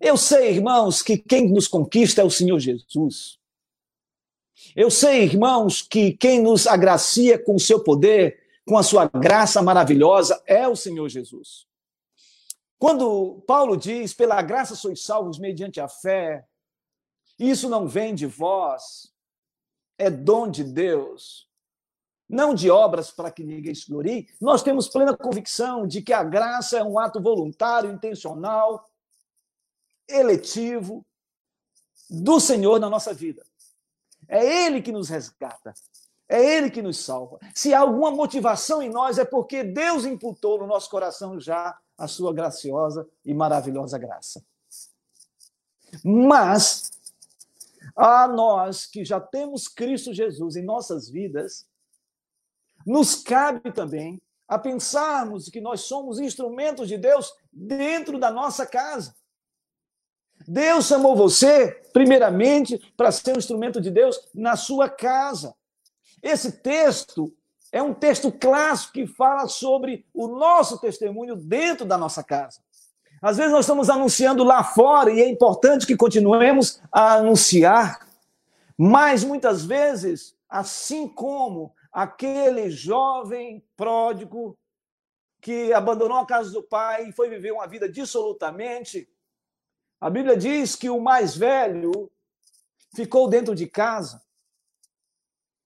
Eu 0.00 0.16
sei, 0.16 0.50
irmãos, 0.56 1.02
que 1.02 1.16
quem 1.16 1.48
nos 1.48 1.68
conquista 1.68 2.20
é 2.20 2.24
o 2.24 2.30
Senhor 2.30 2.58
Jesus. 2.58 3.39
Eu 4.74 4.90
sei, 4.90 5.24
irmãos, 5.24 5.82
que 5.82 6.12
quem 6.12 6.42
nos 6.42 6.66
agracia 6.66 7.38
com 7.38 7.54
o 7.54 7.60
seu 7.60 7.82
poder 7.82 8.40
com 8.70 8.78
a 8.78 8.84
sua 8.84 9.06
graça 9.06 9.60
maravilhosa, 9.60 10.40
é 10.46 10.68
o 10.68 10.76
Senhor 10.76 11.08
Jesus. 11.08 11.66
Quando 12.78 13.42
Paulo 13.44 13.76
diz, 13.76 14.14
pela 14.14 14.40
graça 14.42 14.76
sois 14.76 15.02
salvos 15.02 15.40
mediante 15.40 15.80
a 15.80 15.88
fé, 15.88 16.46
isso 17.36 17.68
não 17.68 17.88
vem 17.88 18.14
de 18.14 18.26
vós, 18.26 19.12
é 19.98 20.08
dom 20.08 20.48
de 20.48 20.62
Deus, 20.62 21.48
não 22.28 22.54
de 22.54 22.70
obras 22.70 23.10
para 23.10 23.30
que 23.32 23.42
ninguém 23.42 23.74
se 23.74 23.90
glorie, 23.90 24.28
nós 24.40 24.62
temos 24.62 24.88
plena 24.88 25.16
convicção 25.16 25.84
de 25.84 26.00
que 26.00 26.12
a 26.12 26.22
graça 26.22 26.78
é 26.78 26.84
um 26.84 26.96
ato 26.96 27.20
voluntário, 27.20 27.90
intencional, 27.90 28.88
eletivo 30.08 31.04
do 32.08 32.38
Senhor 32.38 32.78
na 32.78 32.88
nossa 32.88 33.12
vida. 33.12 33.44
É 34.30 34.64
Ele 34.64 34.80
que 34.80 34.92
nos 34.92 35.08
resgata. 35.08 35.74
É 36.28 36.56
Ele 36.56 36.70
que 36.70 36.80
nos 36.80 37.04
salva. 37.04 37.40
Se 37.52 37.74
há 37.74 37.80
alguma 37.80 38.12
motivação 38.12 38.80
em 38.80 38.88
nós, 38.88 39.18
é 39.18 39.24
porque 39.24 39.64
Deus 39.64 40.04
imputou 40.04 40.60
no 40.60 40.66
nosso 40.68 40.88
coração 40.88 41.40
já 41.40 41.76
a 41.98 42.06
sua 42.06 42.32
graciosa 42.32 43.06
e 43.24 43.34
maravilhosa 43.34 43.98
graça. 43.98 44.42
Mas 46.04 46.92
a 47.96 48.28
nós 48.28 48.86
que 48.86 49.04
já 49.04 49.20
temos 49.20 49.66
Cristo 49.66 50.14
Jesus 50.14 50.54
em 50.54 50.62
nossas 50.62 51.10
vidas, 51.10 51.66
nos 52.86 53.16
cabe 53.16 53.72
também 53.72 54.22
a 54.46 54.56
pensarmos 54.56 55.48
que 55.48 55.60
nós 55.60 55.82
somos 55.82 56.20
instrumentos 56.20 56.86
de 56.88 56.96
Deus 56.96 57.34
dentro 57.52 58.20
da 58.20 58.30
nossa 58.30 58.64
casa. 58.64 59.14
Deus 60.52 60.86
chamou 60.86 61.14
você, 61.14 61.80
primeiramente, 61.92 62.76
para 62.96 63.12
ser 63.12 63.36
um 63.36 63.38
instrumento 63.38 63.80
de 63.80 63.88
Deus 63.88 64.18
na 64.34 64.56
sua 64.56 64.88
casa. 64.88 65.54
Esse 66.20 66.50
texto 66.50 67.32
é 67.70 67.80
um 67.80 67.94
texto 67.94 68.32
clássico 68.32 68.94
que 68.94 69.06
fala 69.06 69.46
sobre 69.46 70.04
o 70.12 70.26
nosso 70.26 70.80
testemunho 70.80 71.36
dentro 71.36 71.86
da 71.86 71.96
nossa 71.96 72.24
casa. 72.24 72.58
Às 73.22 73.36
vezes 73.36 73.52
nós 73.52 73.64
estamos 73.64 73.88
anunciando 73.88 74.42
lá 74.42 74.64
fora 74.64 75.12
e 75.12 75.20
é 75.20 75.28
importante 75.28 75.86
que 75.86 75.96
continuemos 75.96 76.82
a 76.90 77.14
anunciar, 77.14 78.08
mas 78.76 79.22
muitas 79.22 79.64
vezes, 79.64 80.34
assim 80.48 81.06
como 81.06 81.72
aquele 81.92 82.70
jovem 82.70 83.62
pródigo 83.76 84.58
que 85.40 85.72
abandonou 85.72 86.18
a 86.18 86.26
casa 86.26 86.50
do 86.50 86.60
pai 86.60 87.08
e 87.08 87.12
foi 87.12 87.28
viver 87.28 87.52
uma 87.52 87.68
vida 87.68 87.88
dissolutamente, 87.88 89.08
a 90.00 90.08
Bíblia 90.08 90.36
diz 90.36 90.74
que 90.74 90.88
o 90.88 91.00
mais 91.00 91.36
velho 91.36 92.10
ficou 92.94 93.28
dentro 93.28 93.54
de 93.54 93.66
casa. 93.66 94.22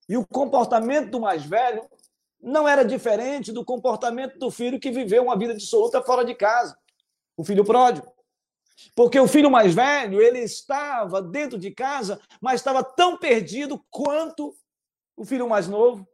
E 0.09 0.17
o 0.17 0.27
comportamento 0.27 1.11
do 1.11 1.21
mais 1.21 1.45
velho 1.45 1.89
não 2.41 2.69
era 2.69 2.85
diferente 2.85 3.53
do 3.53 3.65
comportamento 3.65 4.39
do 4.39 4.51
filho 4.51 4.81
que 4.81 4.91
viveu 4.91 5.23
uma 5.23 5.39
vida 5.39 5.55
dissoluta 5.55 6.03
fora 6.03 6.25
de 6.25 6.35
casa 6.35 6.77
o 7.37 7.45
filho 7.45 7.65
pródigo. 7.65 8.13
Porque 8.95 9.19
o 9.19 9.29
filho 9.29 9.51
mais 9.51 9.75
velho, 9.75 10.21
ele 10.21 10.41
estava 10.41 11.23
dentro 11.23 11.59
de 11.59 11.71
casa, 11.71 12.21
mas 12.41 12.61
estava 12.61 12.83
tão 12.83 13.17
perdido 13.17 13.85
quanto 13.91 14.57
o 15.17 15.25
filho 15.25 15.49
mais 15.49 15.69
novo, 15.69 16.07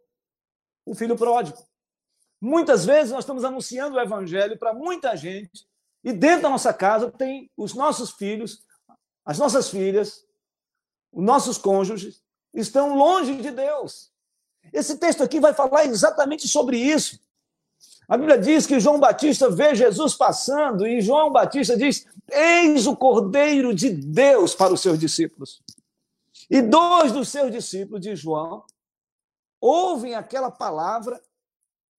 o 0.84 0.94
filho 0.94 1.16
pródigo. 1.16 1.58
Muitas 2.40 2.84
vezes 2.84 3.12
nós 3.12 3.24
estamos 3.24 3.44
anunciando 3.44 3.96
o 3.96 4.00
evangelho 4.00 4.58
para 4.58 4.74
muita 4.74 5.16
gente, 5.16 5.66
e 6.02 6.12
dentro 6.12 6.42
da 6.42 6.50
nossa 6.50 6.72
casa 6.72 7.10
tem 7.10 7.50
os 7.56 7.74
nossos 7.74 8.12
filhos, 8.12 8.64
as 9.24 9.38
nossas 9.38 9.68
filhas, 9.68 10.24
os 11.12 11.22
nossos 11.22 11.58
cônjuges, 11.58 12.22
estão 12.54 12.96
longe 12.96 13.36
de 13.36 13.50
Deus. 13.50 14.10
Esse 14.72 14.98
texto 14.98 15.22
aqui 15.22 15.40
vai 15.40 15.52
falar 15.52 15.84
exatamente 15.84 16.48
sobre 16.48 16.78
isso. 16.78 17.18
A 18.08 18.16
Bíblia 18.16 18.38
diz 18.38 18.66
que 18.66 18.80
João 18.80 18.98
Batista 18.98 19.50
vê 19.50 19.74
Jesus 19.74 20.14
passando 20.14 20.86
e 20.86 21.00
João 21.00 21.30
Batista 21.30 21.76
diz: 21.76 22.06
Eis 22.30 22.86
o 22.86 22.96
Cordeiro 22.96 23.74
de 23.74 23.90
Deus 23.90 24.54
para 24.54 24.72
os 24.72 24.80
seus 24.80 24.98
discípulos. 24.98 25.62
E 26.50 26.60
dois 26.60 27.12
dos 27.12 27.28
seus 27.28 27.52
discípulos 27.52 28.00
de 28.00 28.16
João 28.16 28.64
ouvem 29.60 30.14
aquela 30.14 30.50
palavra 30.50 31.22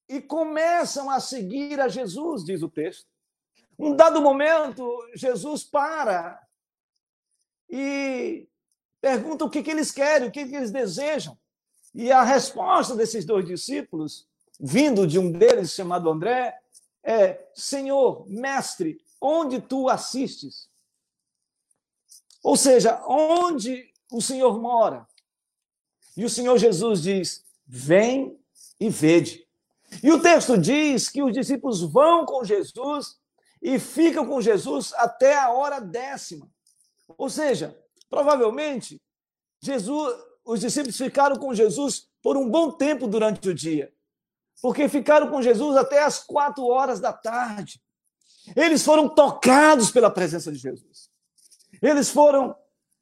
e 0.10 0.22
começam 0.22 1.10
a 1.10 1.22
seguir 1.22 1.80
a 1.80 1.88
Jesus, 1.88 2.44
diz 2.44 2.62
o 2.62 2.68
texto. 2.68 3.08
Um 3.82 3.96
dado 3.96 4.22
momento, 4.22 4.86
Jesus 5.16 5.64
para 5.64 6.40
e 7.68 8.48
pergunta 9.02 9.44
o 9.44 9.50
que, 9.50 9.64
que 9.64 9.72
eles 9.72 9.90
querem, 9.90 10.28
o 10.28 10.32
que, 10.32 10.46
que 10.46 10.56
eles 10.56 10.70
desejam. 10.70 11.36
E 11.92 12.12
a 12.12 12.22
resposta 12.22 12.96
desses 12.96 13.26
dois 13.26 13.44
discípulos 13.44 14.28
vindo 14.60 15.08
de 15.08 15.18
um 15.18 15.32
deles 15.32 15.72
chamado 15.72 16.12
André, 16.12 16.56
é: 17.04 17.44
Senhor, 17.56 18.30
mestre, 18.30 19.04
onde 19.20 19.60
tu 19.60 19.90
assistes? 19.90 20.70
Ou 22.44 22.56
seja, 22.56 23.04
onde 23.08 23.92
o 24.12 24.22
Senhor 24.22 24.62
mora? 24.62 25.08
E 26.16 26.24
o 26.24 26.30
Senhor 26.30 26.56
Jesus 26.60 27.02
diz: 27.02 27.44
Vem 27.66 28.40
e 28.80 28.90
vede. 28.90 29.48
E 30.04 30.12
o 30.12 30.22
texto 30.22 30.56
diz 30.56 31.10
que 31.10 31.24
os 31.24 31.34
discípulos 31.34 31.82
vão 31.82 32.28
com 32.28 32.46
Jesus 32.46 33.20
e 33.62 33.80
ficam 33.80 34.26
com 34.26 34.42
Jesus 34.42 34.94
até 34.96 35.38
a 35.38 35.52
hora 35.52 35.80
décima. 35.80 36.50
Ou 37.18 37.30
seja, 37.30 37.78
provavelmente, 38.10 39.02
Jesus, 39.62 40.16
os 40.44 40.60
discípulos 40.60 40.98
ficaram 40.98 41.36
com 41.36 41.54
Jesus 41.54 42.08
por 42.22 42.38
um 42.38 42.50
bom 42.50 42.72
tempo 42.72 43.08
durante 43.08 43.50
o 43.50 43.54
dia 43.54 43.94
porque 44.62 44.88
ficaram 44.88 45.30
com 45.30 45.42
Jesus 45.42 45.76
até 45.76 46.04
as 46.04 46.20
quatro 46.20 46.66
horas 46.68 47.00
da 47.00 47.12
tarde. 47.12 47.82
Eles 48.56 48.84
foram 48.84 49.10
tocados 49.10 49.92
pela 49.92 50.10
presença 50.10 50.52
de 50.52 50.60
Jesus. 50.60 51.10
Eles 51.82 52.10
foram 52.10 52.56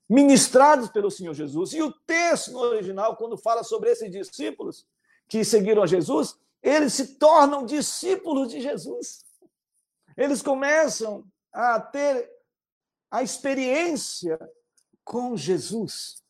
ministrados 0.10 0.90
pelo 0.90 1.12
Senhor 1.12 1.34
Jesus. 1.34 1.74
E 1.74 1.82
o 1.82 1.92
texto 1.92 2.52
no 2.52 2.60
original, 2.60 3.16
quando 3.18 3.38
fala 3.38 3.64
sobre 3.64 3.92
esses 3.92 4.10
discípulos 4.10 4.86
que 5.28 5.44
seguiram 5.44 5.84
a 5.84 5.88
Jesus, 5.88 6.36
eles 6.64 6.94
se 6.94 7.16
tornam 7.16 7.66
discípulos 7.66 8.50
de 8.50 8.62
Jesus. 8.62 9.26
Eles 10.20 10.42
começam 10.42 11.26
a 11.54 11.80
ter 11.80 12.30
a 13.10 13.24
experiência 13.24 14.38
com 15.02 15.38
Jesus. 15.38 16.22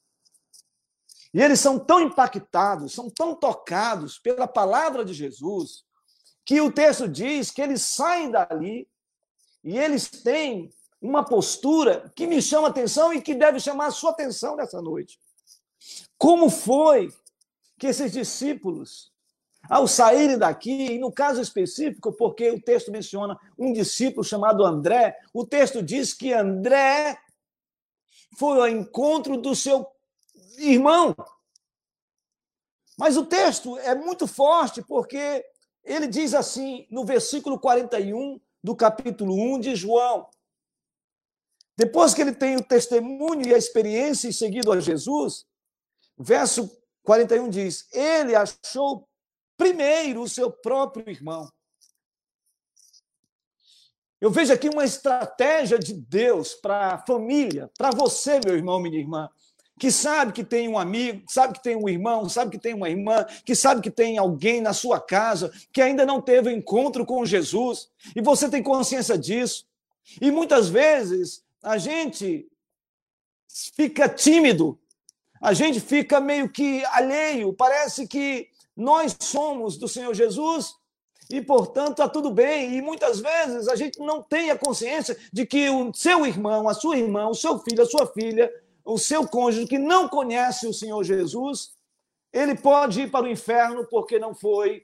E 1.33 1.41
eles 1.41 1.59
são 1.59 1.79
tão 1.79 1.99
impactados, 1.99 2.93
são 2.93 3.09
tão 3.09 3.33
tocados 3.33 4.19
pela 4.19 4.47
palavra 4.47 5.03
de 5.03 5.11
Jesus, 5.11 5.83
que 6.45 6.61
o 6.61 6.71
texto 6.71 7.09
diz 7.09 7.49
que 7.49 7.63
eles 7.63 7.81
saem 7.81 8.29
dali 8.29 8.87
e 9.63 9.75
eles 9.75 10.07
têm 10.07 10.71
uma 11.01 11.25
postura 11.25 12.11
que 12.15 12.27
me 12.27 12.43
chama 12.43 12.67
atenção 12.67 13.11
e 13.11 13.19
que 13.19 13.33
deve 13.33 13.59
chamar 13.59 13.87
a 13.87 13.91
sua 13.91 14.11
atenção 14.11 14.55
nessa 14.55 14.79
noite. 14.83 15.19
Como 16.15 16.47
foi 16.47 17.11
que 17.79 17.87
esses 17.87 18.11
discípulos, 18.11 19.11
ao 19.69 19.87
saírem 19.87 20.37
daqui, 20.37 20.93
e 20.93 20.99
no 20.99 21.11
caso 21.11 21.39
específico, 21.39 22.11
porque 22.11 22.49
o 22.49 22.59
texto 22.59 22.91
menciona 22.91 23.39
um 23.57 23.71
discípulo 23.71 24.23
chamado 24.23 24.65
André, 24.65 25.15
o 25.31 25.45
texto 25.45 25.83
diz 25.83 26.11
que 26.11 26.33
André 26.33 27.17
foi 28.35 28.57
ao 28.57 28.67
encontro 28.67 29.37
do 29.37 29.55
seu 29.55 29.85
irmão. 30.57 31.15
Mas 32.97 33.15
o 33.15 33.25
texto 33.25 33.77
é 33.77 33.93
muito 33.93 34.25
forte 34.25 34.81
porque 34.81 35.45
ele 35.83 36.07
diz 36.07 36.33
assim, 36.33 36.87
no 36.89 37.05
versículo 37.05 37.59
41 37.59 38.41
do 38.63 38.75
capítulo 38.75 39.33
1 39.55 39.59
de 39.59 39.75
João. 39.75 40.27
Depois 41.77 42.13
que 42.13 42.21
ele 42.21 42.33
tem 42.33 42.57
o 42.57 42.63
testemunho 42.63 43.47
e 43.47 43.53
a 43.53 43.57
experiência 43.57 44.27
em 44.27 44.33
seguido 44.33 44.71
a 44.71 44.79
Jesus, 44.79 45.45
verso 46.17 46.69
41 47.03 47.49
diz: 47.49 47.87
Ele 47.93 48.35
achou 48.35 49.08
primeiro 49.59 50.23
o 50.23 50.29
seu 50.29 50.49
próprio 50.49 51.07
irmão. 51.07 51.51
Eu 54.19 54.31
vejo 54.31 54.51
aqui 54.51 54.69
uma 54.69 54.83
estratégia 54.83 55.77
de 55.77 55.93
Deus 55.93 56.55
para 56.55 56.95
a 56.95 57.05
família, 57.05 57.69
para 57.77 57.91
você, 57.91 58.39
meu 58.43 58.55
irmão, 58.55 58.79
minha 58.79 58.97
irmã 58.97 59.29
que 59.79 59.89
sabe 59.89 60.33
que 60.33 60.43
tem 60.43 60.67
um 60.67 60.77
amigo, 60.77 61.23
sabe 61.29 61.53
que 61.53 61.63
tem 61.63 61.77
um 61.77 61.87
irmão, 61.87 62.27
sabe 62.27 62.51
que 62.51 62.59
tem 62.59 62.73
uma 62.73 62.89
irmã, 62.89 63.25
que 63.45 63.55
sabe 63.55 63.79
que 63.79 63.89
tem 63.89 64.17
alguém 64.17 64.59
na 64.59 64.73
sua 64.73 64.99
casa 64.99 65.49
que 65.71 65.81
ainda 65.81 66.05
não 66.05 66.21
teve 66.21 66.51
encontro 66.51 67.05
com 67.05 67.25
Jesus, 67.25 67.89
e 68.13 68.21
você 68.21 68.49
tem 68.49 68.61
consciência 68.61 69.17
disso. 69.17 69.65
E 70.19 70.29
muitas 70.29 70.67
vezes 70.67 71.45
a 71.63 71.77
gente 71.77 72.45
fica 73.73 74.09
tímido, 74.09 74.77
a 75.41 75.53
gente 75.53 75.79
fica 75.79 76.19
meio 76.19 76.49
que 76.49 76.83
alheio, 76.87 77.53
parece 77.53 78.05
que 78.05 78.49
nós 78.79 79.15
somos 79.19 79.77
do 79.77 79.87
Senhor 79.87 80.13
Jesus 80.13 80.73
e, 81.29 81.41
portanto, 81.41 81.91
está 81.91 82.09
tudo 82.09 82.31
bem. 82.31 82.75
E 82.75 82.81
muitas 82.81 83.19
vezes 83.19 83.67
a 83.67 83.75
gente 83.75 83.99
não 83.99 84.23
tem 84.23 84.49
a 84.49 84.57
consciência 84.57 85.17
de 85.31 85.45
que 85.45 85.69
o 85.69 85.93
seu 85.93 86.25
irmão, 86.25 86.67
a 86.67 86.73
sua 86.73 86.97
irmã, 86.97 87.27
o 87.27 87.35
seu 87.35 87.59
filho, 87.59 87.83
a 87.83 87.85
sua 87.85 88.07
filha 88.07 88.51
o 88.89 88.97
seu 88.97 89.27
cônjuge 89.27 89.67
que 89.67 89.77
não 89.77 90.07
conhece 90.07 90.67
o 90.67 90.73
Senhor 90.73 91.03
Jesus, 91.03 91.73
ele 92.33 92.55
pode 92.55 93.01
ir 93.01 93.11
para 93.11 93.25
o 93.25 93.29
inferno 93.29 93.85
porque 93.85 94.17
não 94.17 94.33
foi 94.33 94.83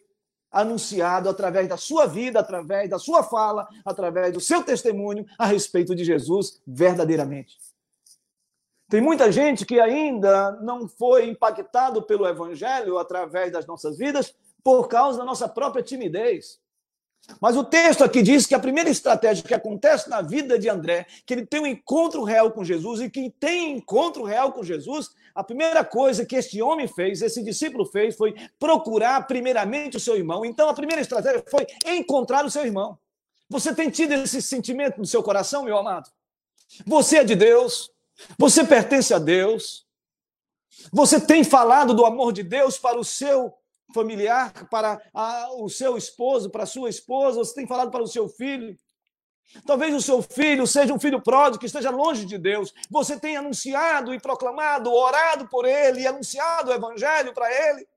anunciado 0.51 1.27
através 1.27 1.67
da 1.67 1.75
sua 1.75 2.05
vida, 2.05 2.39
através 2.39 2.89
da 2.89 2.99
sua 2.99 3.23
fala, 3.23 3.67
através 3.83 4.31
do 4.31 4.39
seu 4.39 4.63
testemunho 4.63 5.25
a 5.37 5.45
respeito 5.45 5.95
de 5.95 6.03
Jesus 6.03 6.61
verdadeiramente. 6.65 7.57
Tem 8.89 9.01
muita 9.01 9.31
gente 9.31 9.65
que 9.65 9.79
ainda 9.79 10.51
não 10.61 10.87
foi 10.87 11.27
impactado 11.27 12.03
pelo 12.03 12.27
evangelho 12.27 12.97
através 12.97 13.51
das 13.51 13.65
nossas 13.65 13.97
vidas 13.97 14.35
por 14.63 14.87
causa 14.87 15.19
da 15.19 15.25
nossa 15.25 15.47
própria 15.47 15.83
timidez. 15.83 16.59
Mas 17.41 17.57
o 17.57 17.63
texto 17.63 18.03
aqui 18.03 18.21
diz 18.21 18.45
que 18.45 18.53
a 18.53 18.59
primeira 18.59 18.89
estratégia 18.89 19.43
que 19.43 19.53
acontece 19.53 20.09
na 20.09 20.21
vida 20.21 20.59
de 20.59 20.69
André, 20.69 21.07
que 21.25 21.33
ele 21.33 21.45
tem 21.45 21.59
um 21.59 21.65
encontro 21.65 22.23
real 22.23 22.51
com 22.51 22.63
Jesus 22.63 23.01
e 23.01 23.09
que 23.09 23.31
tem 23.39 23.77
encontro 23.77 24.23
real 24.23 24.51
com 24.51 24.63
Jesus, 24.63 25.09
a 25.33 25.43
primeira 25.43 25.83
coisa 25.83 26.25
que 26.25 26.35
este 26.35 26.61
homem 26.61 26.87
fez, 26.87 27.21
esse 27.21 27.43
discípulo 27.43 27.85
fez, 27.85 28.15
foi 28.15 28.35
procurar 28.59 29.25
primeiramente 29.25 29.97
o 29.97 29.99
seu 29.99 30.15
irmão. 30.15 30.45
Então 30.45 30.69
a 30.69 30.73
primeira 30.73 31.01
estratégia 31.01 31.43
foi 31.49 31.65
encontrar 31.85 32.45
o 32.45 32.51
seu 32.51 32.63
irmão. 32.63 32.97
Você 33.49 33.73
tem 33.73 33.89
tido 33.89 34.13
esse 34.13 34.41
sentimento 34.41 34.97
no 34.99 35.05
seu 35.05 35.21
coração, 35.21 35.63
meu 35.63 35.77
amado? 35.77 36.09
Você 36.85 37.17
é 37.17 37.23
de 37.23 37.35
Deus, 37.35 37.91
você 38.37 38.63
pertence 38.63 39.13
a 39.13 39.19
Deus, 39.19 39.85
você 40.91 41.19
tem 41.19 41.43
falado 41.43 41.93
do 41.93 42.05
amor 42.05 42.31
de 42.31 42.43
Deus 42.43 42.77
para 42.77 42.99
o 42.99 43.03
seu 43.03 43.53
familiar, 43.93 44.51
para 44.69 45.01
a, 45.13 45.49
o 45.53 45.69
seu 45.69 45.97
esposo, 45.97 46.49
para 46.49 46.63
a 46.63 46.67
sua 46.67 46.89
esposa, 46.89 47.37
você 47.37 47.53
tem 47.53 47.67
falado 47.67 47.91
para 47.91 48.03
o 48.03 48.07
seu 48.07 48.27
filho. 48.27 48.77
Talvez 49.65 49.93
o 49.93 50.01
seu 50.01 50.21
filho 50.21 50.65
seja 50.65 50.93
um 50.93 50.99
filho 50.99 51.21
pródigo 51.21 51.59
que 51.59 51.67
esteja 51.67 51.89
longe 51.89 52.25
de 52.25 52.37
Deus. 52.37 52.73
Você 52.89 53.17
tem 53.17 53.37
anunciado 53.37 54.13
e 54.13 54.19
proclamado, 54.19 54.91
orado 54.91 55.47
por 55.47 55.65
ele 55.65 56.05
anunciado 56.05 56.71
o 56.71 56.73
evangelho 56.73 57.33
para 57.33 57.49
ele. 57.69 57.87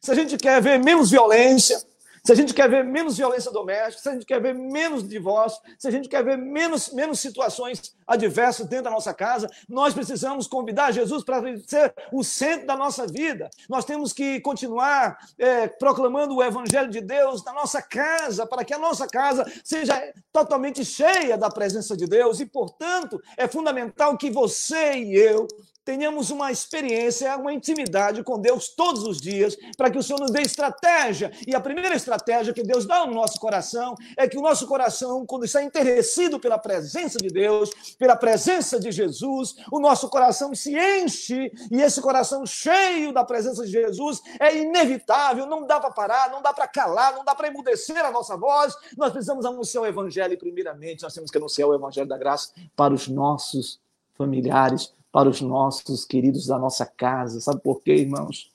Se 0.00 0.12
a 0.12 0.14
gente 0.14 0.36
quer 0.36 0.60
ver 0.62 0.78
menos 0.78 1.10
violência, 1.10 1.82
se 2.24 2.32
a 2.32 2.34
gente 2.34 2.52
quer 2.52 2.68
ver 2.68 2.84
menos 2.84 3.16
violência 3.16 3.50
doméstica, 3.50 4.02
se 4.02 4.08
a 4.08 4.12
gente 4.12 4.26
quer 4.26 4.40
ver 4.40 4.54
menos 4.54 5.08
divórcio, 5.08 5.60
se 5.78 5.88
a 5.88 5.90
gente 5.90 6.08
quer 6.08 6.24
ver 6.24 6.36
menos, 6.36 6.92
menos 6.92 7.20
situações 7.20 7.94
adversas 8.06 8.66
dentro 8.66 8.84
da 8.84 8.90
nossa 8.90 9.14
casa, 9.14 9.48
nós 9.68 9.94
precisamos 9.94 10.46
convidar 10.46 10.92
Jesus 10.92 11.24
para 11.24 11.42
ser 11.66 11.94
o 12.12 12.22
centro 12.22 12.66
da 12.66 12.76
nossa 12.76 13.06
vida. 13.06 13.48
Nós 13.68 13.84
temos 13.84 14.12
que 14.12 14.40
continuar 14.40 15.18
é, 15.38 15.68
proclamando 15.68 16.34
o 16.34 16.42
Evangelho 16.42 16.90
de 16.90 17.00
Deus 17.00 17.44
na 17.44 17.52
nossa 17.52 17.80
casa, 17.80 18.46
para 18.46 18.64
que 18.64 18.74
a 18.74 18.78
nossa 18.78 19.06
casa 19.06 19.50
seja 19.64 20.12
totalmente 20.32 20.84
cheia 20.84 21.38
da 21.38 21.48
presença 21.48 21.96
de 21.96 22.06
Deus. 22.06 22.40
E, 22.40 22.46
portanto, 22.46 23.20
é 23.36 23.46
fundamental 23.46 24.16
que 24.16 24.30
você 24.30 24.94
e 24.94 25.14
eu 25.14 25.46
tenhamos 25.84 26.30
uma 26.30 26.52
experiência, 26.52 27.36
uma 27.36 27.52
intimidade 27.52 28.22
com 28.22 28.38
Deus 28.38 28.68
todos 28.74 29.02
os 29.02 29.20
dias, 29.20 29.56
para 29.76 29.90
que 29.90 29.98
o 29.98 30.02
Senhor 30.02 30.20
nos 30.20 30.30
dê 30.30 30.42
estratégia. 30.42 31.32
E 31.46 31.54
a 31.54 31.60
primeira 31.60 31.94
estratégia 31.94 32.52
que 32.52 32.62
Deus 32.62 32.86
dá 32.86 33.06
no 33.06 33.14
nosso 33.14 33.40
coração 33.40 33.94
é 34.16 34.28
que 34.28 34.38
o 34.38 34.42
nosso 34.42 34.66
coração, 34.66 35.24
quando 35.26 35.44
está 35.44 35.62
enterrecido 35.62 36.38
pela 36.38 36.58
presença 36.58 37.18
de 37.18 37.28
Deus, 37.28 37.70
pela 37.98 38.16
presença 38.16 38.78
de 38.78 38.92
Jesus, 38.92 39.54
o 39.72 39.80
nosso 39.80 40.08
coração 40.08 40.54
se 40.54 40.76
enche, 40.76 41.50
e 41.70 41.80
esse 41.80 42.00
coração 42.00 42.44
cheio 42.46 43.12
da 43.12 43.24
presença 43.24 43.64
de 43.64 43.70
Jesus 43.70 44.20
é 44.38 44.56
inevitável, 44.56 45.46
não 45.46 45.66
dá 45.66 45.80
para 45.80 45.90
parar, 45.90 46.30
não 46.30 46.42
dá 46.42 46.52
para 46.52 46.68
calar, 46.68 47.14
não 47.14 47.24
dá 47.24 47.34
para 47.34 47.48
emudecer 47.48 48.04
a 48.04 48.10
nossa 48.10 48.36
voz. 48.36 48.74
Nós 48.96 49.12
precisamos 49.12 49.44
anunciar 49.44 49.84
o 49.84 49.86
Evangelho, 49.86 50.38
primeiramente, 50.38 51.02
nós 51.02 51.14
temos 51.14 51.30
que 51.30 51.38
anunciar 51.38 51.68
o 51.68 51.74
Evangelho 51.74 52.08
da 52.08 52.18
graça 52.18 52.52
para 52.76 52.94
os 52.94 53.08
nossos 53.08 53.80
familiares, 54.14 54.92
para 55.12 55.28
os 55.28 55.40
nossos 55.40 56.04
queridos 56.04 56.46
da 56.46 56.58
nossa 56.58 56.86
casa. 56.86 57.40
Sabe 57.40 57.60
por 57.60 57.82
quê, 57.82 57.94
irmãos? 57.94 58.50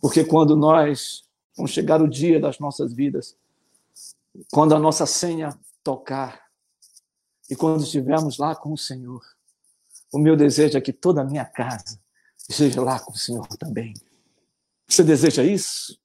Porque 0.00 0.24
quando 0.24 0.56
nós 0.56 1.24
vamos 1.56 1.70
chegar 1.70 2.00
o 2.00 2.08
dia 2.08 2.40
das 2.40 2.58
nossas 2.58 2.92
vidas, 2.92 3.36
quando 4.52 4.74
a 4.74 4.78
nossa 4.78 5.06
senha 5.06 5.58
tocar 5.82 6.42
e 7.50 7.56
quando 7.56 7.82
estivermos 7.82 8.38
lá 8.38 8.54
com 8.54 8.72
o 8.72 8.78
Senhor, 8.78 9.22
o 10.12 10.18
meu 10.18 10.36
desejo 10.36 10.76
é 10.76 10.80
que 10.80 10.92
toda 10.92 11.20
a 11.22 11.24
minha 11.24 11.44
casa 11.44 12.00
esteja 12.48 12.80
lá 12.80 12.98
com 12.98 13.12
o 13.12 13.18
Senhor 13.18 13.46
também. 13.58 13.94
Você 14.86 15.04
deseja 15.04 15.44
isso? 15.44 15.98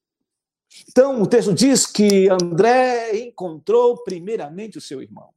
Então, 0.89 1.21
o 1.21 1.27
texto 1.27 1.53
diz 1.53 1.85
que 1.85 2.29
André 2.29 3.17
encontrou 3.17 4.03
primeiramente 4.03 4.77
o 4.77 4.81
seu 4.81 5.01
irmão. 5.01 5.29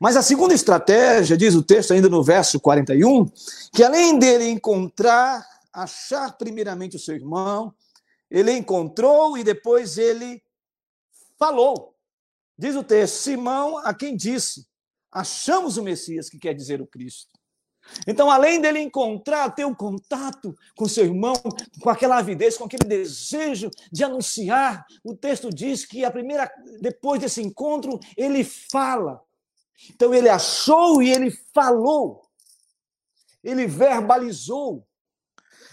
Mas 0.00 0.16
a 0.16 0.22
segunda 0.22 0.54
estratégia, 0.54 1.36
diz 1.36 1.54
o 1.54 1.62
texto 1.62 1.92
ainda 1.92 2.08
no 2.08 2.22
verso 2.22 2.58
41, 2.60 3.26
que 3.72 3.82
além 3.82 4.18
dele 4.18 4.48
encontrar, 4.48 5.46
achar 5.72 6.36
primeiramente 6.36 6.96
o 6.96 7.00
seu 7.00 7.14
irmão, 7.14 7.74
ele 8.30 8.52
encontrou 8.52 9.36
e 9.36 9.44
depois 9.44 9.98
ele 9.98 10.42
falou. 11.38 11.94
Diz 12.56 12.76
o 12.76 12.84
texto: 12.84 13.14
Simão 13.16 13.78
a 13.78 13.92
quem 13.92 14.16
disse: 14.16 14.66
Achamos 15.10 15.76
o 15.76 15.82
Messias, 15.82 16.28
que 16.28 16.38
quer 16.38 16.54
dizer 16.54 16.80
o 16.80 16.86
Cristo. 16.86 17.32
Então, 18.06 18.30
além 18.30 18.60
dele 18.60 18.78
encontrar, 18.78 19.50
ter 19.50 19.64
um 19.64 19.74
contato 19.74 20.54
com 20.76 20.88
seu 20.88 21.04
irmão, 21.04 21.34
com 21.80 21.90
aquela 21.90 22.18
avidez, 22.18 22.56
com 22.56 22.64
aquele 22.64 22.84
desejo 22.84 23.68
de 23.90 24.04
anunciar, 24.04 24.86
o 25.04 25.16
texto 25.16 25.50
diz 25.50 25.84
que 25.84 26.04
a 26.04 26.10
primeira, 26.10 26.50
depois 26.80 27.20
desse 27.20 27.42
encontro, 27.42 27.98
ele 28.16 28.44
fala. 28.44 29.20
Então 29.90 30.14
ele 30.14 30.28
achou 30.28 31.02
e 31.02 31.10
ele 31.10 31.30
falou, 31.52 32.22
ele 33.42 33.66
verbalizou. 33.66 34.86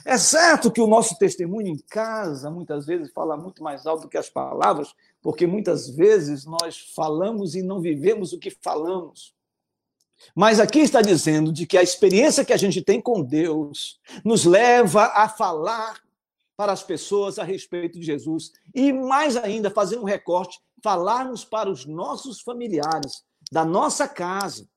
É 0.06 0.18
certo 0.18 0.72
que 0.72 0.82
o 0.82 0.88
nosso 0.88 1.18
testemunho 1.18 1.68
em 1.68 1.78
casa 1.78 2.50
muitas 2.50 2.86
vezes 2.86 3.12
fala 3.12 3.38
muito 3.38 3.62
mais 3.62 3.86
alto 3.86 4.04
do 4.04 4.10
que 4.10 4.18
as 4.18 4.30
palavras, 4.30 4.94
porque 5.22 5.46
muitas 5.46 5.90
vezes 5.90 6.46
nós 6.46 6.92
falamos 6.96 7.54
e 7.54 7.62
não 7.62 7.82
vivemos 7.82 8.34
o 8.34 8.40
que 8.40 8.50
falamos. 8.50 9.36
Mas 10.36 10.60
aqui 10.60 10.80
está 10.80 11.02
dizendo 11.02 11.52
de 11.52 11.66
que 11.66 11.78
a 11.78 11.84
experiência 11.84 12.44
que 12.44 12.54
a 12.54 12.58
gente 12.58 12.82
tem 12.82 13.02
com 13.02 13.22
Deus 13.22 14.00
nos 14.24 14.46
leva 14.46 15.06
a 15.14 15.30
falar 15.30 16.00
para 16.58 16.74
as 16.74 16.84
pessoas 16.84 17.40
a 17.40 17.44
respeito 17.44 18.00
de 18.00 18.06
Jesus 18.06 18.52
e 18.74 18.92
mais 18.92 19.38
ainda 19.38 19.70
fazer 19.70 19.98
um 19.98 20.04
recorte, 20.04 20.60
falarmos 20.84 21.46
para 21.46 21.70
os 21.70 21.86
nossos 21.86 22.42
familiares 22.42 23.24
da 23.52 23.66
nossa 23.66 24.08
casa. 24.08 24.70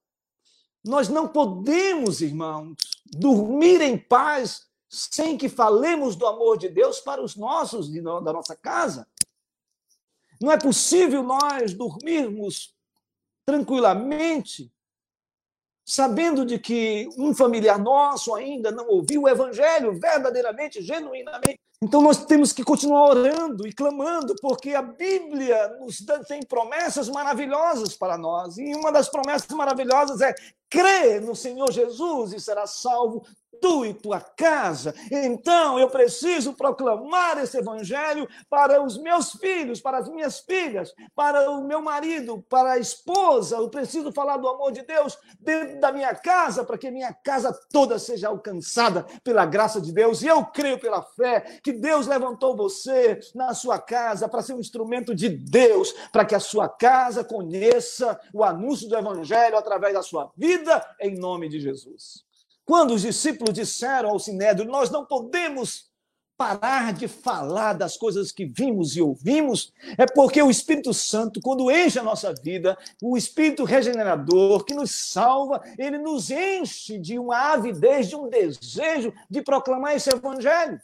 Nós 0.84 1.08
não 1.08 1.28
podemos, 1.28 2.20
irmãos, 2.20 2.76
dormir 3.06 3.80
em 3.80 3.96
paz 3.96 4.66
sem 4.88 5.38
que 5.38 5.48
falemos 5.48 6.16
do 6.16 6.26
amor 6.26 6.58
de 6.58 6.68
Deus 6.68 7.00
para 7.00 7.22
os 7.22 7.36
nossos 7.36 7.90
da 7.90 8.32
nossa 8.32 8.56
casa. 8.56 9.06
Não 10.40 10.50
é 10.50 10.58
possível 10.58 11.22
nós 11.22 11.72
dormirmos 11.72 12.74
tranquilamente 13.44 14.72
sabendo 15.84 16.44
de 16.44 16.58
que 16.58 17.08
um 17.18 17.34
familiar 17.34 17.78
nosso 17.78 18.34
ainda 18.34 18.70
não 18.70 18.88
ouviu 18.88 19.22
o 19.22 19.28
evangelho 19.28 19.98
verdadeiramente, 19.98 20.82
genuinamente. 20.82 21.60
Então 21.82 22.00
nós 22.00 22.24
temos 22.24 22.52
que 22.52 22.62
continuar 22.62 23.08
orando 23.08 23.66
e 23.66 23.72
clamando, 23.72 24.36
porque 24.40 24.70
a 24.70 24.82
Bíblia 24.82 25.76
nos 25.80 25.98
tem 26.28 26.40
promessas 26.40 27.08
maravilhosas 27.08 27.96
para 27.96 28.16
nós. 28.16 28.56
E 28.56 28.72
uma 28.76 28.92
das 28.92 29.08
promessas 29.08 29.48
maravilhosas 29.48 30.20
é 30.20 30.32
crê 30.70 31.18
no 31.18 31.34
Senhor 31.34 31.72
Jesus 31.72 32.32
e 32.32 32.40
será 32.40 32.68
salvo 32.68 33.26
tu 33.60 33.84
e 33.84 33.94
tua 33.94 34.20
casa. 34.20 34.94
Então 35.10 35.78
eu 35.78 35.88
preciso 35.88 36.52
proclamar 36.54 37.38
esse 37.38 37.58
evangelho 37.58 38.28
para 38.48 38.82
os 38.82 38.98
meus 38.98 39.32
filhos, 39.32 39.80
para 39.80 39.98
as 39.98 40.08
minhas 40.08 40.40
filhas, 40.40 40.92
para 41.14 41.50
o 41.50 41.64
meu 41.64 41.80
marido, 41.82 42.44
para 42.48 42.72
a 42.72 42.78
esposa. 42.78 43.56
Eu 43.56 43.68
preciso 43.68 44.12
falar 44.12 44.36
do 44.36 44.48
amor 44.48 44.72
de 44.72 44.82
Deus 44.82 45.18
dentro 45.40 45.80
da 45.80 45.92
minha 45.92 46.14
casa, 46.14 46.64
para 46.64 46.78
que 46.78 46.90
minha 46.90 47.12
casa 47.12 47.52
toda 47.70 47.98
seja 47.98 48.28
alcançada 48.28 49.06
pela 49.22 49.44
graça 49.44 49.80
de 49.80 49.92
Deus. 49.92 50.22
E 50.22 50.26
eu 50.26 50.44
creio 50.46 50.78
pela 50.78 51.02
fé 51.02 51.60
que 51.62 51.72
Deus 51.72 52.06
levantou 52.06 52.56
você 52.56 53.20
na 53.34 53.54
sua 53.54 53.78
casa 53.78 54.28
para 54.28 54.42
ser 54.42 54.54
um 54.54 54.60
instrumento 54.60 55.14
de 55.14 55.28
Deus, 55.28 55.92
para 56.12 56.24
que 56.24 56.34
a 56.34 56.40
sua 56.40 56.68
casa 56.68 57.24
conheça 57.24 58.18
o 58.32 58.42
anúncio 58.42 58.88
do 58.88 58.96
evangelho 58.96 59.56
através 59.56 59.94
da 59.94 60.02
sua 60.02 60.30
vida, 60.36 60.84
em 61.00 61.16
nome 61.18 61.48
de 61.48 61.60
Jesus. 61.60 62.24
Quando 62.64 62.94
os 62.94 63.02
discípulos 63.02 63.54
disseram 63.54 64.10
ao 64.10 64.18
Sinédrio, 64.18 64.70
nós 64.70 64.90
não 64.90 65.04
podemos 65.04 65.90
parar 66.36 66.92
de 66.92 67.06
falar 67.06 67.74
das 67.74 67.96
coisas 67.96 68.32
que 68.32 68.44
vimos 68.44 68.96
e 68.96 69.02
ouvimos, 69.02 69.72
é 69.96 70.06
porque 70.06 70.42
o 70.42 70.50
Espírito 70.50 70.92
Santo, 70.92 71.40
quando 71.40 71.70
enche 71.70 71.98
a 71.98 72.02
nossa 72.02 72.34
vida, 72.34 72.76
o 73.00 73.16
Espírito 73.16 73.62
regenerador 73.62 74.64
que 74.64 74.74
nos 74.74 74.90
salva, 74.90 75.62
ele 75.78 75.98
nos 75.98 76.30
enche 76.30 76.98
de 76.98 77.18
uma 77.18 77.52
avidez, 77.52 78.08
de 78.08 78.16
um 78.16 78.28
desejo 78.28 79.12
de 79.30 79.40
proclamar 79.42 79.94
esse 79.94 80.10
evangelho. 80.10 80.80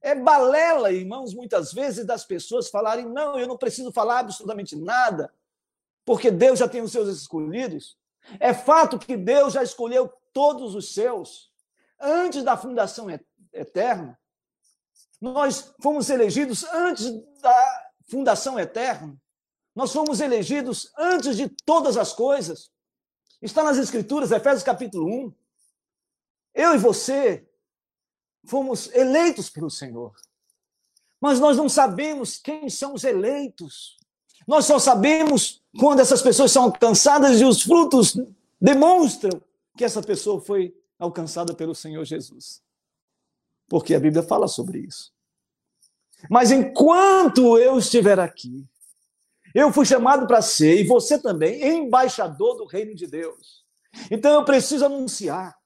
É 0.00 0.14
balela, 0.14 0.92
irmãos, 0.92 1.34
muitas 1.34 1.72
vezes 1.72 2.04
das 2.04 2.24
pessoas 2.24 2.68
falarem: 2.68 3.06
não, 3.06 3.38
eu 3.38 3.46
não 3.46 3.56
preciso 3.56 3.92
falar 3.92 4.20
absolutamente 4.20 4.76
nada, 4.76 5.32
porque 6.04 6.30
Deus 6.30 6.58
já 6.58 6.68
tem 6.68 6.80
os 6.80 6.92
seus 6.92 7.08
escolhidos. 7.08 7.96
É 8.40 8.52
fato 8.52 8.98
que 8.98 9.16
Deus 9.16 9.54
já 9.54 9.62
escolheu 9.62 10.12
todos 10.38 10.76
os 10.76 10.94
seus 10.94 11.50
antes 12.00 12.44
da 12.44 12.56
fundação 12.56 13.08
eterna. 13.52 14.16
Nós 15.20 15.74
fomos 15.82 16.08
elegidos 16.10 16.62
antes 16.62 17.10
da 17.40 17.90
fundação 18.08 18.56
eterna. 18.56 19.20
Nós 19.74 19.92
fomos 19.92 20.20
elegidos 20.20 20.92
antes 20.96 21.36
de 21.36 21.48
todas 21.48 21.96
as 21.96 22.12
coisas. 22.12 22.70
Está 23.42 23.64
nas 23.64 23.78
Escrituras, 23.78 24.30
Efésios 24.30 24.62
capítulo 24.62 25.08
1. 25.26 25.34
Eu 26.54 26.76
e 26.76 26.78
você 26.78 27.44
fomos 28.44 28.94
eleitos 28.94 29.50
pelo 29.50 29.68
Senhor. 29.68 30.14
Mas 31.20 31.40
nós 31.40 31.56
não 31.56 31.68
sabemos 31.68 32.36
quem 32.38 32.70
são 32.70 32.94
os 32.94 33.02
eleitos. 33.02 33.98
Nós 34.46 34.66
só 34.66 34.78
sabemos 34.78 35.64
quando 35.80 35.98
essas 35.98 36.22
pessoas 36.22 36.52
são 36.52 36.62
alcançadas 36.62 37.40
e 37.40 37.44
os 37.44 37.60
frutos 37.60 38.16
demonstram 38.60 39.42
que 39.78 39.84
essa 39.84 40.02
pessoa 40.02 40.40
foi 40.40 40.76
alcançada 40.98 41.54
pelo 41.54 41.74
Senhor 41.74 42.04
Jesus. 42.04 42.60
Porque 43.68 43.94
a 43.94 44.00
Bíblia 44.00 44.24
fala 44.24 44.48
sobre 44.48 44.80
isso. 44.80 45.12
Mas 46.28 46.50
enquanto 46.50 47.56
eu 47.58 47.78
estiver 47.78 48.18
aqui, 48.18 48.66
eu 49.54 49.72
fui 49.72 49.86
chamado 49.86 50.26
para 50.26 50.42
ser, 50.42 50.80
e 50.80 50.86
você 50.86 51.16
também, 51.18 51.62
embaixador 51.64 52.56
do 52.56 52.66
reino 52.66 52.94
de 52.94 53.06
Deus. 53.06 53.64
Então 54.10 54.32
eu 54.32 54.44
preciso 54.44 54.84
anunciar. 54.84 55.56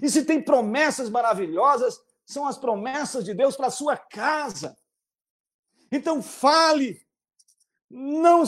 E 0.00 0.08
se 0.08 0.24
tem 0.24 0.42
promessas 0.42 1.10
maravilhosas, 1.10 2.00
são 2.24 2.46
as 2.46 2.56
promessas 2.56 3.22
de 3.22 3.34
Deus 3.34 3.54
para 3.54 3.66
a 3.66 3.70
sua 3.70 3.96
casa. 3.96 4.74
Então 5.90 6.22
fale, 6.22 7.06
não 7.90 8.44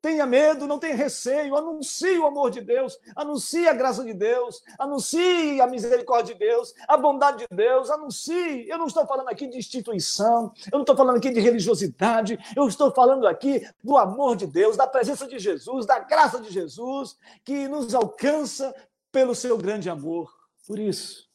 tenha 0.00 0.26
medo, 0.26 0.66
não 0.66 0.78
tenha 0.78 0.94
receio, 0.94 1.56
anuncie 1.56 2.18
o 2.18 2.26
amor 2.26 2.50
de 2.50 2.60
Deus, 2.60 2.98
anuncie 3.16 3.68
a 3.68 3.72
graça 3.72 4.04
de 4.04 4.14
Deus, 4.14 4.62
anuncie 4.78 5.60
a 5.60 5.66
misericórdia 5.66 6.34
de 6.34 6.40
Deus, 6.40 6.72
a 6.86 6.96
bondade 6.96 7.38
de 7.38 7.56
Deus, 7.56 7.90
anuncie. 7.90 8.68
Eu 8.68 8.78
não 8.78 8.86
estou 8.86 9.06
falando 9.06 9.28
aqui 9.28 9.46
de 9.46 9.58
instituição, 9.58 10.52
eu 10.70 10.78
não 10.78 10.82
estou 10.82 10.96
falando 10.96 11.16
aqui 11.16 11.30
de 11.30 11.40
religiosidade, 11.40 12.38
eu 12.56 12.68
estou 12.68 12.92
falando 12.92 13.26
aqui 13.26 13.66
do 13.82 13.96
amor 13.96 14.36
de 14.36 14.46
Deus, 14.46 14.76
da 14.76 14.86
presença 14.86 15.26
de 15.26 15.38
Jesus, 15.38 15.86
da 15.86 15.98
graça 15.98 16.40
de 16.40 16.52
Jesus, 16.52 17.16
que 17.44 17.66
nos 17.66 17.94
alcança 17.94 18.74
pelo 19.10 19.34
seu 19.34 19.58
grande 19.58 19.90
amor. 19.90 20.32
Por 20.66 20.78
isso, 20.78 21.28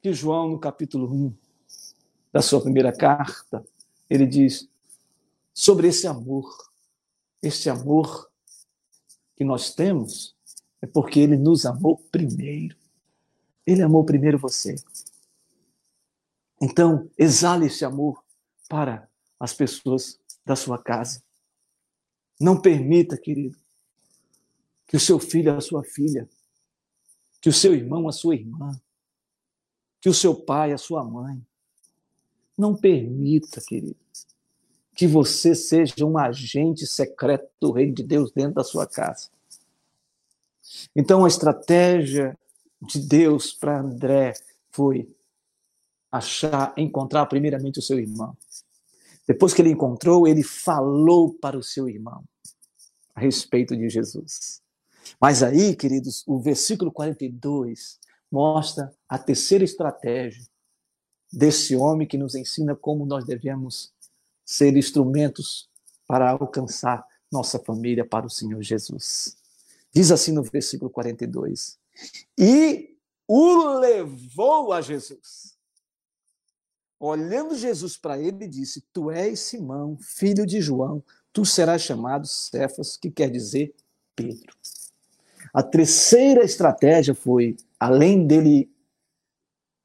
que 0.00 0.12
João, 0.12 0.48
no 0.48 0.58
capítulo 0.58 1.12
1 1.12 1.34
da 2.32 2.42
sua 2.42 2.60
primeira 2.60 2.92
carta, 2.92 3.64
ele 4.10 4.26
diz: 4.26 4.68
sobre 5.54 5.86
esse 5.88 6.06
amor. 6.06 6.73
Esse 7.44 7.68
amor 7.68 8.30
que 9.36 9.44
nós 9.44 9.74
temos 9.74 10.34
é 10.80 10.86
porque 10.86 11.20
ele 11.20 11.36
nos 11.36 11.66
amou 11.66 11.98
primeiro. 12.10 12.74
Ele 13.66 13.82
amou 13.82 14.02
primeiro 14.02 14.38
você. 14.38 14.76
Então, 16.58 17.10
exale 17.18 17.66
esse 17.66 17.84
amor 17.84 18.24
para 18.66 19.06
as 19.38 19.52
pessoas 19.52 20.18
da 20.42 20.56
sua 20.56 20.82
casa. 20.82 21.22
Não 22.40 22.58
permita, 22.58 23.18
querido, 23.18 23.58
que 24.86 24.96
o 24.96 25.00
seu 25.00 25.18
filho, 25.18 25.54
a 25.54 25.60
sua 25.60 25.84
filha, 25.84 26.26
que 27.42 27.50
o 27.50 27.52
seu 27.52 27.74
irmão, 27.74 28.08
a 28.08 28.12
sua 28.12 28.36
irmã, 28.36 28.80
que 30.00 30.08
o 30.08 30.14
seu 30.14 30.34
pai, 30.34 30.72
a 30.72 30.78
sua 30.78 31.04
mãe, 31.04 31.46
não 32.56 32.74
permita, 32.74 33.60
querido, 33.60 34.00
que 34.94 35.06
você 35.06 35.54
seja 35.54 36.04
um 36.04 36.16
agente 36.16 36.86
secreto 36.86 37.48
do 37.60 37.72
reino 37.72 37.94
de 37.94 38.02
Deus 38.02 38.30
dentro 38.32 38.54
da 38.54 38.64
sua 38.64 38.86
casa. 38.86 39.28
Então, 40.94 41.24
a 41.24 41.28
estratégia 41.28 42.38
de 42.80 43.00
Deus 43.00 43.52
para 43.52 43.80
André 43.80 44.34
foi 44.70 45.08
achar, 46.10 46.72
encontrar 46.76 47.26
primeiramente 47.26 47.78
o 47.78 47.82
seu 47.82 47.98
irmão. 47.98 48.36
Depois 49.26 49.52
que 49.52 49.62
ele 49.62 49.70
encontrou, 49.70 50.28
ele 50.28 50.42
falou 50.42 51.32
para 51.34 51.58
o 51.58 51.62
seu 51.62 51.88
irmão 51.88 52.22
a 53.14 53.20
respeito 53.20 53.76
de 53.76 53.88
Jesus. 53.88 54.60
Mas 55.20 55.42
aí, 55.42 55.74
queridos, 55.74 56.22
o 56.26 56.38
versículo 56.40 56.92
42 56.92 57.98
mostra 58.30 58.92
a 59.08 59.18
terceira 59.18 59.64
estratégia 59.64 60.44
desse 61.32 61.74
homem 61.74 62.06
que 62.06 62.18
nos 62.18 62.34
ensina 62.34 62.74
como 62.76 63.06
nós 63.06 63.24
devemos 63.24 63.93
ser 64.44 64.76
instrumentos 64.76 65.68
para 66.06 66.30
alcançar 66.30 67.04
nossa 67.30 67.58
família 67.58 68.04
para 68.04 68.26
o 68.26 68.30
Senhor 68.30 68.62
Jesus. 68.62 69.36
Diz 69.92 70.10
assim 70.10 70.32
no 70.32 70.42
versículo 70.42 70.90
42: 70.90 71.78
E 72.38 72.96
o 73.26 73.78
levou 73.78 74.72
a 74.72 74.80
Jesus. 74.80 75.54
Olhando 76.98 77.56
Jesus 77.56 77.96
para 77.96 78.18
ele, 78.18 78.48
disse: 78.48 78.84
Tu 78.92 79.10
és 79.10 79.38
Simão, 79.40 79.96
filho 80.00 80.46
de 80.46 80.60
João, 80.60 81.02
tu 81.32 81.44
serás 81.44 81.82
chamado 81.82 82.26
Cefas, 82.26 82.96
que 82.96 83.10
quer 83.10 83.30
dizer 83.30 83.74
Pedro. 84.14 84.54
A 85.52 85.62
terceira 85.62 86.44
estratégia 86.44 87.14
foi, 87.14 87.56
além 87.78 88.26
dele 88.26 88.72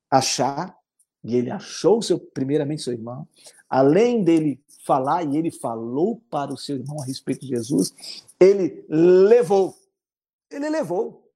achar, 0.09 0.78
e 1.23 1.35
ele 1.35 1.51
achou 1.51 2.01
seu, 2.01 2.19
primeiramente 2.19 2.81
seu 2.81 2.93
irmão, 2.93 3.27
além 3.69 4.23
dele 4.23 4.61
falar, 4.85 5.23
e 5.23 5.37
ele 5.37 5.51
falou 5.51 6.21
para 6.29 6.53
o 6.53 6.57
seu 6.57 6.77
irmão 6.77 7.01
a 7.01 7.05
respeito 7.05 7.41
de 7.41 7.47
Jesus, 7.47 7.93
ele 8.39 8.85
levou, 8.89 9.75
ele 10.49 10.69
levou, 10.69 11.29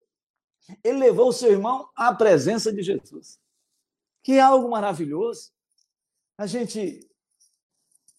ele 0.84 0.98
levou 0.98 1.28
o 1.28 1.34
seu 1.34 1.52
irmão 1.52 1.88
à 1.96 2.14
presença 2.14 2.72
de 2.72 2.82
Jesus, 2.82 3.40
que 4.24 4.34
é 4.34 4.40
algo 4.40 4.70
maravilhoso. 4.70 5.52
A 6.38 6.48
gente 6.48 7.08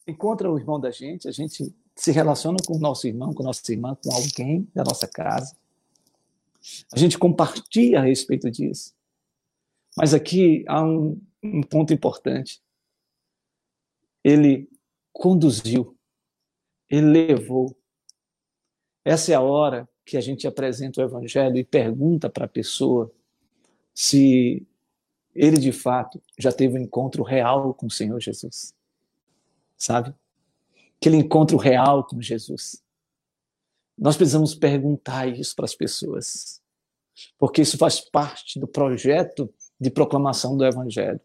encontra 0.07 0.51
o 0.51 0.59
irmão 0.59 0.79
da 0.79 0.91
gente, 0.91 1.27
a 1.27 1.33
gente 1.33 1.75
se 1.97 2.13
relaciona 2.13 2.59
com 2.67 2.77
o 2.77 2.81
nosso 2.81 3.07
irmão, 3.07 3.33
com 3.33 3.43
nossa 3.43 3.73
irmã, 3.73 3.97
com 4.03 4.13
alguém 4.13 4.69
da 4.75 4.85
nossa 4.85 5.09
casa. 5.09 5.57
A 6.93 6.99
gente 6.99 7.19
compartilha 7.19 8.01
a 8.01 8.05
respeito 8.05 8.51
disso. 8.51 8.95
Mas 9.97 10.13
aqui 10.13 10.65
há 10.67 10.83
um, 10.83 11.21
um 11.45 11.63
ponto 11.63 11.93
importante. 11.93 12.63
Ele 14.23 14.69
conduziu, 15.13 15.97
ele 16.89 17.27
levou. 17.27 17.77
Essa 19.05 19.33
é 19.33 19.35
a 19.35 19.41
hora 19.41 19.89
que 20.05 20.17
a 20.17 20.21
gente 20.21 20.47
apresenta 20.47 21.01
o 21.01 21.05
Evangelho 21.05 21.57
e 21.57 21.65
pergunta 21.65 22.31
para 22.31 22.47
a 22.47 22.49
pessoa 22.49 23.13
se 23.93 24.67
ele 25.35 25.59
de 25.59 25.73
fato 25.73 26.23
já 26.39 26.51
teve 26.51 26.79
um 26.79 26.83
encontro 26.83 27.23
real 27.23 27.75
com 27.75 27.87
o 27.87 27.91
Senhor 27.91 28.19
Jesus. 28.21 28.75
Sabe? 29.77 30.15
Aquele 30.97 31.17
encontro 31.17 31.57
real 31.59 32.05
com 32.05 32.21
Jesus. 32.21 32.83
Nós 33.97 34.17
precisamos 34.17 34.55
perguntar 34.55 35.29
isso 35.29 35.55
para 35.55 35.67
as 35.67 35.75
pessoas, 35.75 36.63
porque 37.39 37.63
isso 37.63 37.77
faz 37.77 38.01
parte 38.01 38.59
do 38.59 38.67
projeto 38.67 39.53
de 39.79 39.91
proclamação 39.91 40.57
do 40.57 40.65
Evangelho 40.65 41.21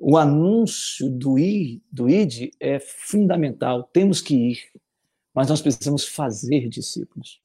o 0.00 0.16
anúncio 0.16 1.10
do 1.10 1.38
ir, 1.38 1.82
do 1.90 2.08
id 2.08 2.50
é 2.60 2.78
fundamental. 2.78 3.82
Temos 3.92 4.20
que 4.20 4.34
ir, 4.34 4.60
mas 5.34 5.48
nós 5.48 5.60
precisamos 5.60 6.06
fazer 6.06 6.68
discípulos. 6.68 7.40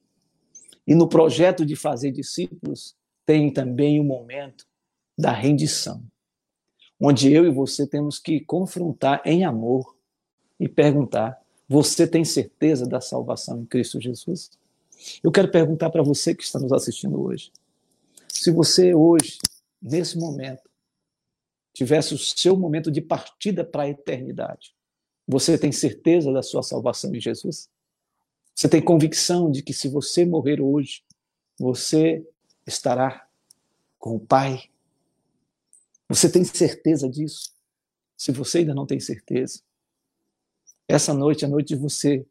E 0.86 0.94
no 0.94 1.08
projeto 1.08 1.66
de 1.66 1.74
fazer 1.74 2.12
discípulos 2.12 2.94
tem 3.26 3.52
também 3.52 3.98
o 3.98 4.04
momento 4.04 4.66
da 5.18 5.32
rendição, 5.32 6.02
onde 7.00 7.32
eu 7.32 7.44
e 7.44 7.50
você 7.50 7.86
temos 7.86 8.18
que 8.18 8.40
confrontar 8.40 9.20
em 9.24 9.44
amor 9.44 9.96
e 10.60 10.68
perguntar: 10.68 11.40
você 11.68 12.06
tem 12.06 12.24
certeza 12.24 12.86
da 12.86 13.00
salvação 13.00 13.62
em 13.62 13.66
Cristo 13.66 14.00
Jesus? 14.00 14.50
Eu 15.22 15.32
quero 15.32 15.50
perguntar 15.50 15.90
para 15.90 16.02
você 16.02 16.34
que 16.34 16.44
está 16.44 16.58
nos 16.60 16.72
assistindo 16.72 17.20
hoje. 17.20 17.50
Se 18.28 18.50
você 18.50 18.94
hoje, 18.94 19.38
nesse 19.82 20.18
momento, 20.18 20.62
tivesse 21.74 22.14
o 22.14 22.18
seu 22.18 22.56
momento 22.56 22.90
de 22.90 23.02
partida 23.02 23.64
para 23.64 23.82
a 23.82 23.88
eternidade, 23.88 24.74
você 25.26 25.58
tem 25.58 25.72
certeza 25.72 26.32
da 26.32 26.42
sua 26.42 26.62
salvação 26.62 27.14
em 27.14 27.20
Jesus? 27.20 27.68
Você 28.54 28.68
tem 28.68 28.80
convicção 28.80 29.50
de 29.50 29.62
que 29.62 29.72
se 29.72 29.88
você 29.88 30.24
morrer 30.24 30.60
hoje, 30.60 31.02
você 31.58 32.24
estará 32.64 33.28
com 33.98 34.14
o 34.14 34.20
Pai? 34.20 34.70
Você 36.08 36.30
tem 36.30 36.44
certeza 36.44 37.08
disso? 37.08 37.52
Se 38.16 38.30
você 38.30 38.58
ainda 38.58 38.74
não 38.74 38.86
tem 38.86 39.00
certeza, 39.00 39.60
essa 40.86 41.12
noite 41.12 41.44
é 41.44 41.48
a 41.48 41.50
noite 41.50 41.68
de 41.68 41.76
você 41.76 42.24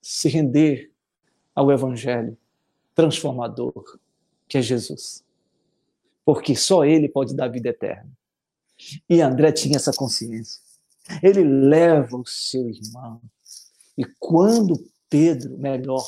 se 0.00 0.28
render 0.28 0.90
ao 1.54 1.70
Evangelho 1.70 2.36
transformador, 2.94 4.00
que 4.48 4.58
é 4.58 4.62
Jesus 4.62 5.24
porque 6.24 6.54
só 6.54 6.84
ele 6.84 7.08
pode 7.08 7.34
dar 7.34 7.48
vida 7.48 7.68
eterna. 7.68 8.10
E 9.08 9.20
André 9.20 9.52
tinha 9.52 9.76
essa 9.76 9.92
consciência. 9.92 10.60
Ele 11.22 11.42
leva 11.42 12.16
o 12.16 12.26
seu 12.26 12.68
irmão. 12.68 13.20
E 13.96 14.04
quando 14.18 14.82
Pedro, 15.08 15.58
melhor, 15.58 16.04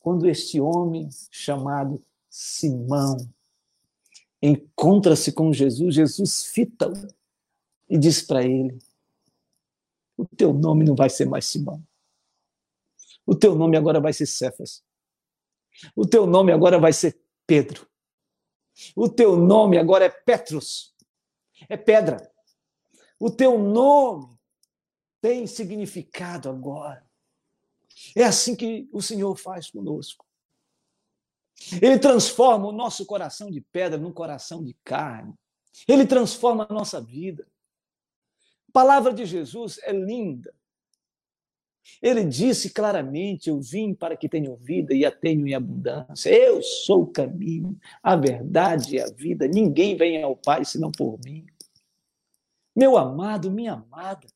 quando 0.00 0.28
este 0.28 0.60
homem 0.60 1.08
chamado 1.30 2.02
Simão 2.30 3.16
encontra-se 4.40 5.32
com 5.32 5.52
Jesus, 5.52 5.94
Jesus 5.94 6.44
fita-o 6.44 6.92
e 7.88 7.98
diz 7.98 8.22
para 8.22 8.44
ele: 8.44 8.78
O 10.16 10.24
teu 10.24 10.52
nome 10.52 10.84
não 10.84 10.94
vai 10.94 11.08
ser 11.08 11.26
mais 11.26 11.46
Simão. 11.46 11.82
O 13.26 13.34
teu 13.34 13.54
nome 13.54 13.76
agora 13.76 14.00
vai 14.00 14.12
ser 14.12 14.26
Cefas. 14.26 14.84
O 15.96 16.06
teu 16.06 16.26
nome 16.26 16.52
agora 16.52 16.78
vai 16.78 16.92
ser 16.92 17.18
Pedro. 17.46 17.88
O 18.94 19.08
teu 19.08 19.36
nome 19.36 19.78
agora 19.78 20.04
é 20.04 20.08
Petrus, 20.08 20.94
é 21.68 21.76
pedra. 21.76 22.30
O 23.18 23.30
teu 23.30 23.58
nome 23.58 24.38
tem 25.20 25.46
significado 25.46 26.48
agora. 26.48 27.04
É 28.16 28.24
assim 28.24 28.54
que 28.54 28.88
o 28.92 29.00
Senhor 29.00 29.34
faz 29.36 29.70
conosco. 29.70 30.26
Ele 31.80 31.98
transforma 31.98 32.66
o 32.66 32.72
nosso 32.72 33.06
coração 33.06 33.50
de 33.50 33.60
pedra 33.60 33.98
num 33.98 34.12
coração 34.12 34.62
de 34.62 34.74
carne. 34.84 35.34
Ele 35.88 36.06
transforma 36.06 36.66
a 36.68 36.72
nossa 36.72 37.00
vida. 37.00 37.46
A 38.68 38.72
palavra 38.72 39.14
de 39.14 39.24
Jesus 39.24 39.78
é 39.82 39.92
linda. 39.92 40.54
Ele 42.02 42.24
disse 42.24 42.70
claramente: 42.70 43.48
Eu 43.48 43.60
vim 43.60 43.94
para 43.94 44.16
que 44.16 44.28
tenham 44.28 44.56
vida 44.56 44.94
e 44.94 45.04
a 45.04 45.10
tenham 45.10 45.46
em 45.46 45.54
abundância. 45.54 46.30
Eu 46.30 46.62
sou 46.62 47.02
o 47.02 47.06
caminho, 47.06 47.78
a 48.02 48.16
verdade 48.16 48.96
e 48.96 49.00
a 49.00 49.06
vida. 49.06 49.46
Ninguém 49.46 49.96
vem 49.96 50.22
ao 50.22 50.36
Pai 50.36 50.64
senão 50.64 50.90
por 50.90 51.18
mim. 51.24 51.46
Meu 52.74 52.96
amado, 52.96 53.50
minha 53.50 53.74
amada, 53.74 54.26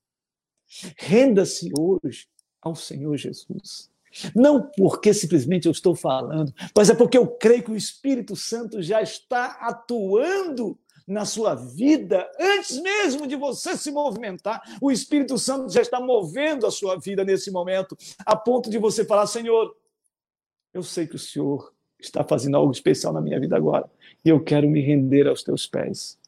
renda-se 0.96 1.70
hoje 1.76 2.26
ao 2.61 2.74
Senhor 2.74 3.16
Jesus. 3.16 3.90
Não 4.34 4.70
porque 4.76 5.12
simplesmente 5.12 5.66
eu 5.66 5.72
estou 5.72 5.94
falando, 5.94 6.52
mas 6.74 6.88
é 6.88 6.94
porque 6.94 7.18
eu 7.18 7.26
creio 7.26 7.62
que 7.62 7.70
o 7.70 7.76
Espírito 7.76 8.34
Santo 8.34 8.80
já 8.82 9.02
está 9.02 9.58
atuando 9.61 10.78
na 11.08 11.24
sua 11.24 11.54
vida, 11.54 12.30
antes 12.38 12.78
mesmo 12.80 13.26
de 13.26 13.34
você 13.34 13.76
se 13.78 13.90
movimentar, 13.90 14.62
o 14.80 14.90
Espírito 14.92 15.38
Santo 15.38 15.72
já 15.72 15.80
está 15.80 15.98
movendo 15.98 16.66
a 16.66 16.70
sua 16.70 16.96
vida 16.98 17.24
nesse 17.24 17.50
momento, 17.50 17.96
a 18.26 18.36
ponto 18.36 18.68
de 18.68 18.76
você 18.76 19.06
falar: 19.06 19.26
Senhor, 19.26 19.74
eu 20.74 20.82
sei 20.82 21.06
que 21.06 21.16
o 21.16 21.18
Senhor 21.18 21.72
está 21.98 22.22
fazendo 22.22 22.58
algo 22.58 22.70
especial 22.70 23.12
na 23.12 23.22
minha 23.22 23.40
vida 23.40 23.56
agora, 23.56 23.90
e 24.22 24.28
eu 24.28 24.44
quero 24.44 24.68
me 24.68 24.82
render 24.82 25.26
aos 25.26 25.42
teus 25.42 25.66
pés. 25.66 26.18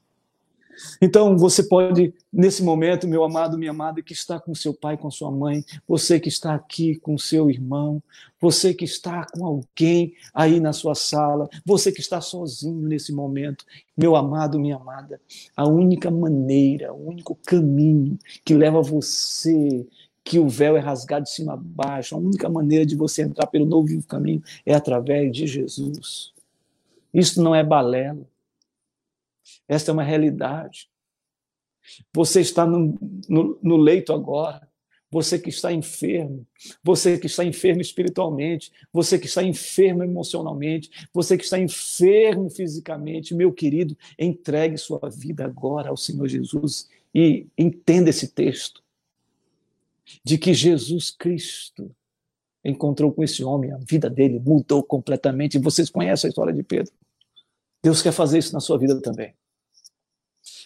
Então, 1.00 1.36
você 1.36 1.62
pode, 1.62 2.14
nesse 2.32 2.62
momento, 2.62 3.08
meu 3.08 3.24
amado, 3.24 3.58
minha 3.58 3.70
amada, 3.70 4.02
que 4.02 4.12
está 4.12 4.38
com 4.38 4.54
seu 4.54 4.72
pai, 4.72 4.96
com 4.96 5.10
sua 5.10 5.30
mãe, 5.30 5.64
você 5.86 6.18
que 6.18 6.28
está 6.28 6.54
aqui 6.54 6.96
com 6.96 7.16
seu 7.18 7.50
irmão, 7.50 8.02
você 8.40 8.72
que 8.72 8.84
está 8.84 9.26
com 9.26 9.44
alguém 9.44 10.14
aí 10.32 10.60
na 10.60 10.72
sua 10.72 10.94
sala, 10.94 11.48
você 11.64 11.92
que 11.92 12.00
está 12.00 12.20
sozinho 12.20 12.88
nesse 12.88 13.12
momento, 13.12 13.64
meu 13.96 14.16
amado, 14.16 14.58
minha 14.58 14.76
amada, 14.76 15.20
a 15.56 15.68
única 15.68 16.10
maneira, 16.10 16.92
o 16.92 17.08
único 17.08 17.34
caminho 17.46 18.18
que 18.44 18.54
leva 18.54 18.80
você 18.80 19.86
que 20.22 20.38
o 20.38 20.48
véu 20.48 20.76
é 20.76 20.80
rasgado 20.80 21.24
de 21.24 21.30
cima 21.30 21.54
a 21.54 21.56
baixo, 21.56 22.14
a 22.14 22.18
única 22.18 22.48
maneira 22.48 22.86
de 22.86 22.94
você 22.94 23.22
entrar 23.22 23.46
pelo 23.46 23.66
novo 23.66 23.88
caminho 24.04 24.42
é 24.64 24.74
através 24.74 25.32
de 25.32 25.46
Jesus. 25.46 26.32
Isso 27.12 27.42
não 27.42 27.54
é 27.54 27.64
balela. 27.64 28.24
Esta 29.68 29.90
é 29.90 29.92
uma 29.92 30.02
realidade. 30.02 30.88
Você 32.12 32.40
está 32.40 32.66
no, 32.66 32.98
no, 33.28 33.58
no 33.62 33.76
leito 33.76 34.12
agora. 34.12 34.68
Você 35.12 35.40
que 35.40 35.48
está 35.48 35.72
enfermo, 35.72 36.46
você 36.84 37.18
que 37.18 37.26
está 37.26 37.44
enfermo 37.44 37.80
espiritualmente, 37.80 38.70
você 38.92 39.18
que 39.18 39.26
está 39.26 39.42
enfermo 39.42 40.04
emocionalmente, 40.04 40.88
você 41.12 41.36
que 41.36 41.42
está 41.42 41.58
enfermo 41.58 42.48
fisicamente, 42.48 43.34
meu 43.34 43.52
querido, 43.52 43.98
entregue 44.16 44.78
sua 44.78 45.00
vida 45.10 45.44
agora 45.44 45.90
ao 45.90 45.96
Senhor 45.96 46.28
Jesus 46.28 46.88
e 47.12 47.48
entenda 47.58 48.10
esse 48.10 48.28
texto 48.28 48.84
de 50.24 50.38
que 50.38 50.54
Jesus 50.54 51.10
Cristo 51.10 51.90
encontrou 52.64 53.12
com 53.12 53.24
esse 53.24 53.42
homem, 53.42 53.72
a 53.72 53.78
vida 53.78 54.08
dele 54.08 54.38
mudou 54.38 54.82
completamente. 54.82 55.58
Vocês 55.58 55.90
conhecem 55.90 56.28
a 56.28 56.30
história 56.30 56.52
de 56.52 56.62
Pedro. 56.62 56.92
Deus 57.82 58.02
quer 58.02 58.12
fazer 58.12 58.38
isso 58.38 58.52
na 58.52 58.60
sua 58.60 58.78
vida 58.78 59.00
também. 59.00 59.34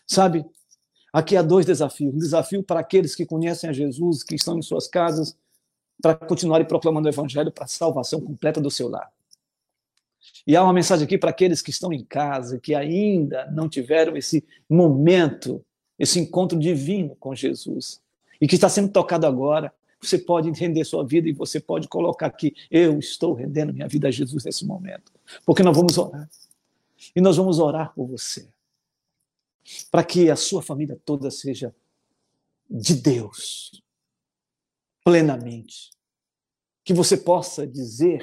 Sabe, 0.06 0.44
aqui 1.12 1.36
há 1.36 1.42
dois 1.42 1.64
desafios. 1.64 2.14
Um 2.14 2.18
desafio 2.18 2.62
para 2.62 2.80
aqueles 2.80 3.14
que 3.14 3.24
conhecem 3.24 3.70
a 3.70 3.72
Jesus, 3.72 4.22
que 4.22 4.34
estão 4.34 4.58
em 4.58 4.62
suas 4.62 4.88
casas, 4.88 5.36
para 6.02 6.14
continuarem 6.14 6.66
proclamando 6.66 7.08
o 7.08 7.10
evangelho 7.10 7.52
para 7.52 7.64
a 7.64 7.68
salvação 7.68 8.20
completa 8.20 8.60
do 8.60 8.70
seu 8.70 8.88
lar. 8.88 9.10
E 10.46 10.56
há 10.56 10.62
uma 10.62 10.72
mensagem 10.72 11.04
aqui 11.04 11.16
para 11.16 11.30
aqueles 11.30 11.62
que 11.62 11.70
estão 11.70 11.92
em 11.92 12.04
casa, 12.04 12.58
que 12.58 12.74
ainda 12.74 13.50
não 13.50 13.68
tiveram 13.68 14.16
esse 14.16 14.44
momento, 14.68 15.64
esse 15.98 16.18
encontro 16.18 16.58
divino 16.58 17.14
com 17.16 17.34
Jesus, 17.34 18.00
e 18.40 18.46
que 18.46 18.54
está 18.54 18.68
sendo 18.68 18.90
tocado 18.90 19.26
agora. 19.26 19.72
Você 20.00 20.18
pode 20.18 20.50
render 20.50 20.84
sua 20.84 21.02
vida 21.02 21.28
e 21.28 21.32
você 21.32 21.58
pode 21.58 21.88
colocar 21.88 22.26
aqui: 22.26 22.54
Eu 22.70 22.98
estou 22.98 23.32
rendendo 23.32 23.72
minha 23.72 23.88
vida 23.88 24.08
a 24.08 24.10
Jesus 24.10 24.44
nesse 24.44 24.66
momento. 24.66 25.10
Porque 25.46 25.62
nós 25.62 25.74
vamos 25.74 25.96
orar. 25.96 26.28
E 27.14 27.20
nós 27.20 27.36
vamos 27.36 27.58
orar 27.58 27.92
por 27.94 28.06
você 28.06 28.48
para 29.90 30.04
que 30.04 30.30
a 30.30 30.36
sua 30.36 30.62
família 30.62 31.00
toda 31.04 31.30
seja 31.30 31.74
de 32.68 32.94
Deus, 32.94 33.82
plenamente. 35.02 35.90
Que 36.84 36.92
você 36.92 37.16
possa 37.16 37.66
dizer: 37.66 38.22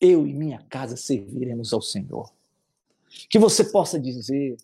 Eu 0.00 0.26
e 0.26 0.34
minha 0.34 0.60
casa 0.68 0.96
serviremos 0.96 1.72
ao 1.72 1.80
Senhor. 1.80 2.32
Que 3.28 3.38
você 3.38 3.64
possa 3.64 3.98
dizer: 3.98 4.56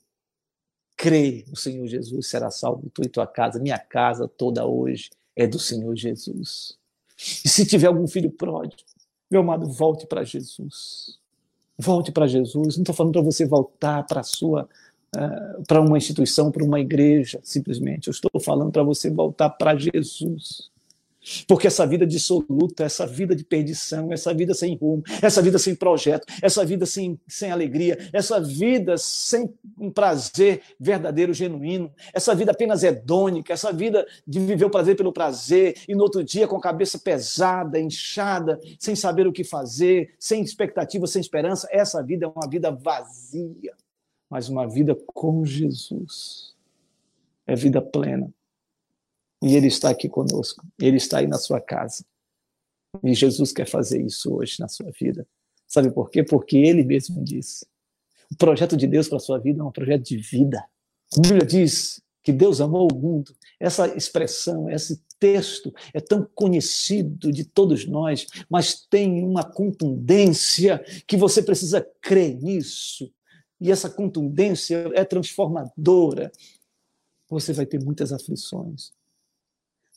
Crê 0.97 1.45
no 1.49 1.57
Senhor 1.57 1.87
Jesus, 1.87 2.29
será 2.29 2.51
salvo 2.51 2.91
tu 2.91 3.03
e 3.05 3.09
tua 3.09 3.27
casa. 3.27 3.61
Minha 3.61 3.79
casa 3.79 4.27
toda 4.27 4.67
hoje 4.67 5.11
é 5.37 5.47
do 5.47 5.59
Senhor 5.59 5.95
Jesus. 5.95 6.77
E 7.17 7.49
se 7.49 7.65
tiver 7.65 7.87
algum 7.87 8.09
filho 8.09 8.31
pródigo, 8.31 8.83
meu 9.31 9.43
amado, 9.43 9.71
volte 9.71 10.07
para 10.07 10.25
Jesus. 10.25 11.21
Volte 11.79 12.11
para 12.11 12.27
Jesus. 12.27 12.77
Não 12.77 12.83
estou 12.83 12.95
falando 12.95 13.13
para 13.13 13.23
você 13.23 13.47
voltar 13.47 14.05
para 14.05 14.23
sua 14.23 14.69
uh, 15.17 15.63
para 15.67 15.81
uma 15.81 15.97
instituição, 15.97 16.51
para 16.51 16.65
uma 16.65 16.81
igreja, 16.81 17.41
simplesmente. 17.43 18.09
Eu 18.09 18.13
estou 18.13 18.41
falando 18.41 18.73
para 18.73 18.83
você 18.83 19.11
voltar 19.11 19.51
para 19.51 19.77
Jesus. 19.77 20.71
Porque 21.47 21.67
essa 21.67 21.87
vida 21.87 22.07
dissoluta, 22.07 22.85
essa 22.85 23.07
vida 23.07 23.35
de 23.35 23.45
perdição, 23.45 24.13
essa 24.13 24.33
vida 24.33 24.55
sem 24.55 24.77
rumo, 24.77 25.03
essa 25.21 25.43
vida 25.43 25.59
sem 25.59 25.75
projeto, 25.75 26.27
essa 26.43 26.65
vida 26.65 26.87
sem, 26.87 27.19
sem 27.27 27.51
alegria, 27.51 27.99
essa 28.13 28.41
vida 28.41 28.97
sem 28.97 29.53
um 29.79 29.91
prazer 29.91 30.63
verdadeiro, 30.79 31.35
genuíno, 31.35 31.93
essa 32.15 32.35
vida 32.35 32.53
apenas 32.53 32.83
hedônica, 32.83 33.53
essa 33.53 33.73
vida 33.73 34.07
de 34.27 34.39
viver 34.39 34.65
o 34.65 34.71
prazer 34.71 34.97
pelo 34.97 35.13
prazer 35.13 35.77
e 35.89 35.95
no 35.95 36.03
outro 36.03 36.23
dia 36.23 36.47
com 36.47 36.57
a 36.57 36.61
cabeça 36.61 36.99
pesada, 36.99 37.81
inchada, 37.81 38.59
sem 38.79 38.95
saber 38.95 39.27
o 39.27 39.33
que 39.33 39.45
fazer, 39.45 40.15
sem 40.19 40.43
expectativa, 40.43 41.07
sem 41.07 41.21
esperança, 41.21 41.69
essa 41.71 42.03
vida 42.03 42.27
é 42.27 42.29
uma 42.29 42.49
vida 42.49 42.71
vazia 42.71 43.75
mas 44.29 44.49
uma 44.49 44.67
vida 44.67 44.95
com 45.07 45.45
Jesus. 45.45 46.55
É 47.47 47.55
vida 47.55 47.81
plena. 47.81 48.31
E 49.43 49.55
Ele 49.57 49.69
está 49.69 49.91
aqui 49.91 50.09
conosco. 50.09 50.67
Ele 50.79 50.97
está 50.97 51.19
aí 51.19 51.27
na 51.27 51.39
sua 51.39 51.61
casa. 51.61 52.05
E 53.05 53.15
Jesus 53.15 53.53
quer 53.53 53.67
fazer 53.67 54.03
isso 54.03 54.35
hoje 54.35 54.57
na 54.59 54.69
sua 54.69 54.91
vida. 54.91 55.27
Sabe 55.67 55.91
por 55.91 56.11
quê? 56.11 56.23
Porque 56.23 56.57
Ele 56.57 56.83
mesmo 56.83 57.23
disse. 57.23 57.67
O 58.31 58.37
projeto 58.37 58.77
de 58.77 58.87
Deus 58.87 59.09
para 59.09 59.19
a 59.19 59.21
sua 59.21 59.39
vida 59.39 59.61
é 59.61 59.65
um 59.65 59.73
projeto 59.73 60.05
de 60.05 60.17
vida. 60.17 60.65
A 61.17 61.21
Bíblia 61.21 61.47
diz 61.47 62.01
que 62.23 62.33
Deus 62.33 62.61
amou 62.61 62.89
o 62.91 62.97
mundo. 62.97 63.35
Essa 63.61 63.87
expressão, 63.97 64.69
esse 64.69 65.03
texto 65.19 65.73
é 65.95 66.01
tão 66.01 66.29
conhecido 66.35 67.33
de 67.33 67.45
todos 67.45 67.87
nós, 67.87 68.27
mas 68.49 68.87
tem 68.89 69.25
uma 69.25 69.43
contundência 69.43 70.85
que 71.07 71.17
você 71.17 71.43
precisa 71.43 71.87
crer 72.01 72.35
nisso 72.41 73.11
e 73.61 73.73
essa 73.73 73.91
contundência 73.91 74.91
é 74.95 75.05
transformadora, 75.05 76.31
você 77.29 77.53
vai 77.53 77.67
ter 77.67 77.83
muitas 77.83 78.13
aflições. 78.13 78.93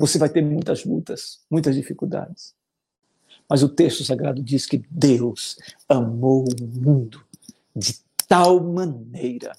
Você 0.02 0.18
vai 0.18 0.30
ter 0.30 0.42
muitas 0.42 0.84
lutas, 0.84 1.40
muitas 1.50 1.76
dificuldades. 1.76 2.54
Mas 3.48 3.64
o 3.64 3.70
texto 3.70 4.04
sagrado 4.04 4.42
diz 4.42 4.66
que 4.66 4.84
Deus 4.90 5.58
amou 5.88 6.44
o 6.44 6.66
mundo 6.66 7.26
de 7.76 7.96
tal 8.28 8.62
maneira 8.62 9.56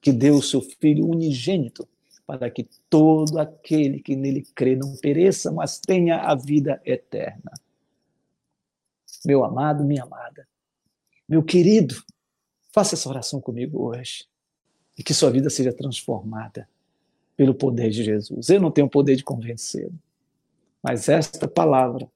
que 0.00 0.12
deu 0.12 0.36
o 0.36 0.42
seu 0.42 0.60
Filho 0.60 1.06
unigênito 1.06 1.88
para 2.26 2.50
que 2.50 2.68
todo 2.88 3.38
aquele 3.38 4.00
que 4.00 4.16
nele 4.16 4.42
crê 4.54 4.74
não 4.74 4.96
pereça, 4.96 5.52
mas 5.52 5.78
tenha 5.78 6.20
a 6.22 6.34
vida 6.34 6.80
eterna. 6.84 7.52
Meu 9.24 9.44
amado, 9.44 9.84
minha 9.84 10.02
amada, 10.02 10.48
meu 11.28 11.42
querido, 11.42 12.02
Faça 12.72 12.94
essa 12.94 13.08
oração 13.08 13.38
comigo 13.38 13.82
hoje 13.82 14.24
e 14.96 15.02
que 15.02 15.12
sua 15.12 15.30
vida 15.30 15.50
seja 15.50 15.74
transformada 15.74 16.66
pelo 17.42 17.54
poder 17.54 17.90
de 17.90 18.04
Jesus. 18.04 18.48
Eu 18.48 18.60
não 18.60 18.70
tenho 18.70 18.86
o 18.86 18.90
poder 18.90 19.16
de 19.16 19.24
convencê-lo, 19.24 19.92
mas 20.80 21.08
esta 21.08 21.48
palavra 21.48 22.08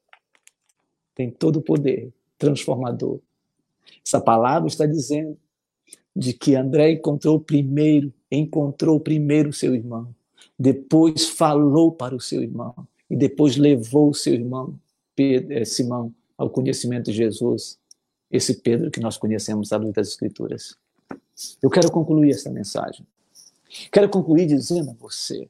tem 1.17 1.33
todo 1.33 1.57
o 1.57 1.63
poder 1.63 2.13
transformador. 2.39 3.19
Essa 4.07 4.21
palavra 4.21 4.69
está 4.69 4.87
dizendo 4.87 5.37
de 6.15 6.33
que 6.33 6.55
André 6.55 6.93
encontrou 6.93 7.41
primeiro, 7.41 8.13
encontrou 8.31 9.01
primeiro 9.01 9.53
seu 9.53 9.75
irmão, 9.75 10.15
depois 10.57 11.29
falou 11.29 11.91
para 11.91 12.15
o 12.15 12.21
seu 12.21 12.41
irmão 12.41 12.87
e 13.11 13.17
depois 13.17 13.57
levou 13.57 14.11
o 14.11 14.15
seu 14.15 14.33
irmão 14.33 14.79
Pedro, 15.17 15.55
eh, 15.55 15.65
Simão 15.65 16.15
ao 16.39 16.49
conhecimento 16.49 17.07
de 17.07 17.17
Jesus 17.17 17.81
esse 18.31 18.55
Pedro 18.55 18.93
que 18.93 19.01
nós 19.01 19.17
conhecemos 19.17 19.71
da 19.71 19.77
luz 19.77 19.93
das 19.93 20.07
Escrituras. 20.07 20.77
Eu 21.61 21.69
quero 21.69 21.91
concluir 21.91 22.31
essa 22.31 22.49
mensagem 22.49 23.05
Quero 23.91 24.09
concluir 24.09 24.47
dizendo 24.47 24.91
a 24.91 24.95
você 24.95 25.49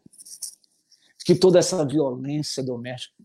que 1.24 1.34
toda 1.34 1.58
essa 1.58 1.84
violência 1.84 2.62
doméstica, 2.62 3.22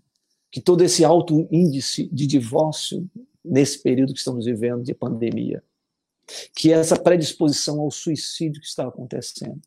que 0.49 0.59
todo 0.59 0.83
esse 0.83 1.05
alto 1.05 1.47
índice 1.51 2.09
de 2.11 2.27
divórcio 2.27 3.09
nesse 3.43 3.79
período 3.79 4.13
que 4.13 4.19
estamos 4.19 4.45
vivendo 4.45 4.83
de 4.83 4.93
pandemia, 4.93 5.63
que 6.55 6.71
essa 6.71 6.97
predisposição 6.97 7.79
ao 7.79 7.91
suicídio 7.91 8.61
que 8.61 8.67
está 8.67 8.87
acontecendo, 8.87 9.61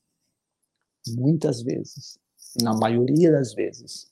muitas 1.09 1.63
vezes, 1.63 2.19
na 2.61 2.75
maioria 2.75 3.33
das 3.33 3.55
vezes, 3.55 4.09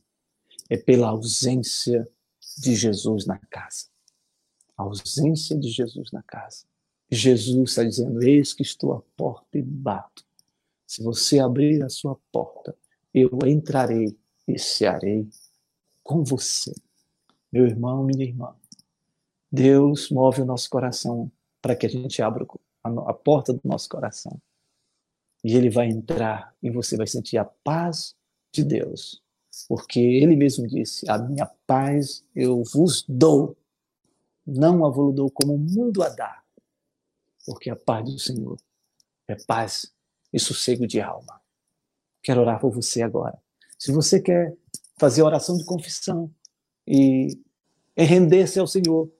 é 0.68 0.76
pela 0.76 1.08
ausência 1.08 2.08
de 2.58 2.74
Jesus 2.74 3.26
na 3.26 3.38
casa. 3.38 3.86
A 4.76 4.84
ausência 4.84 5.56
de 5.56 5.68
Jesus 5.68 6.10
na 6.12 6.22
casa. 6.22 6.64
Jesus 7.10 7.70
está 7.70 7.84
dizendo: 7.84 8.22
Eis 8.22 8.52
que 8.54 8.62
estou 8.62 8.94
à 8.94 9.02
porta 9.16 9.58
e 9.58 9.62
bato. 9.62 10.24
Se 10.92 11.02
você 11.02 11.38
abrir 11.38 11.82
a 11.82 11.88
sua 11.88 12.20
porta, 12.30 12.76
eu 13.14 13.30
entrarei 13.46 14.14
e 14.46 14.58
cearei 14.58 15.26
com 16.02 16.22
você. 16.22 16.70
Meu 17.50 17.64
irmão, 17.64 18.04
minha 18.04 18.22
irmã, 18.22 18.54
Deus 19.50 20.10
move 20.10 20.42
o 20.42 20.44
nosso 20.44 20.68
coração 20.68 21.32
para 21.62 21.74
que 21.74 21.86
a 21.86 21.88
gente 21.88 22.20
abra 22.20 22.46
a 22.84 23.14
porta 23.14 23.54
do 23.54 23.60
nosso 23.64 23.88
coração. 23.88 24.38
E 25.42 25.56
ele 25.56 25.70
vai 25.70 25.88
entrar 25.88 26.54
e 26.62 26.70
você 26.70 26.94
vai 26.94 27.06
sentir 27.06 27.38
a 27.38 27.46
paz 27.46 28.14
de 28.52 28.62
Deus. 28.62 29.22
Porque 29.66 29.98
ele 29.98 30.36
mesmo 30.36 30.66
disse: 30.66 31.10
A 31.10 31.16
minha 31.16 31.46
paz 31.66 32.22
eu 32.36 32.62
vos 32.64 33.02
dou, 33.08 33.56
não 34.46 34.84
a 34.84 34.90
vos 34.90 35.14
dou 35.14 35.30
como 35.30 35.54
o 35.54 35.58
mundo 35.58 36.02
a 36.02 36.10
dá. 36.10 36.42
Porque 37.46 37.70
a 37.70 37.76
paz 37.76 38.04
do 38.04 38.18
Senhor 38.18 38.58
é 39.26 39.36
paz 39.46 39.90
e 40.32 40.38
sossego 40.38 40.86
de 40.86 41.00
alma. 41.00 41.40
Quero 42.22 42.40
orar 42.40 42.60
por 42.60 42.70
você 42.70 43.02
agora. 43.02 43.38
Se 43.78 43.92
você 43.92 44.20
quer 44.20 44.54
fazer 44.96 45.22
oração 45.22 45.56
de 45.56 45.64
confissão 45.64 46.30
e 46.86 47.38
render-se 47.96 48.58
ao 48.58 48.66
Senhor, 48.66 49.10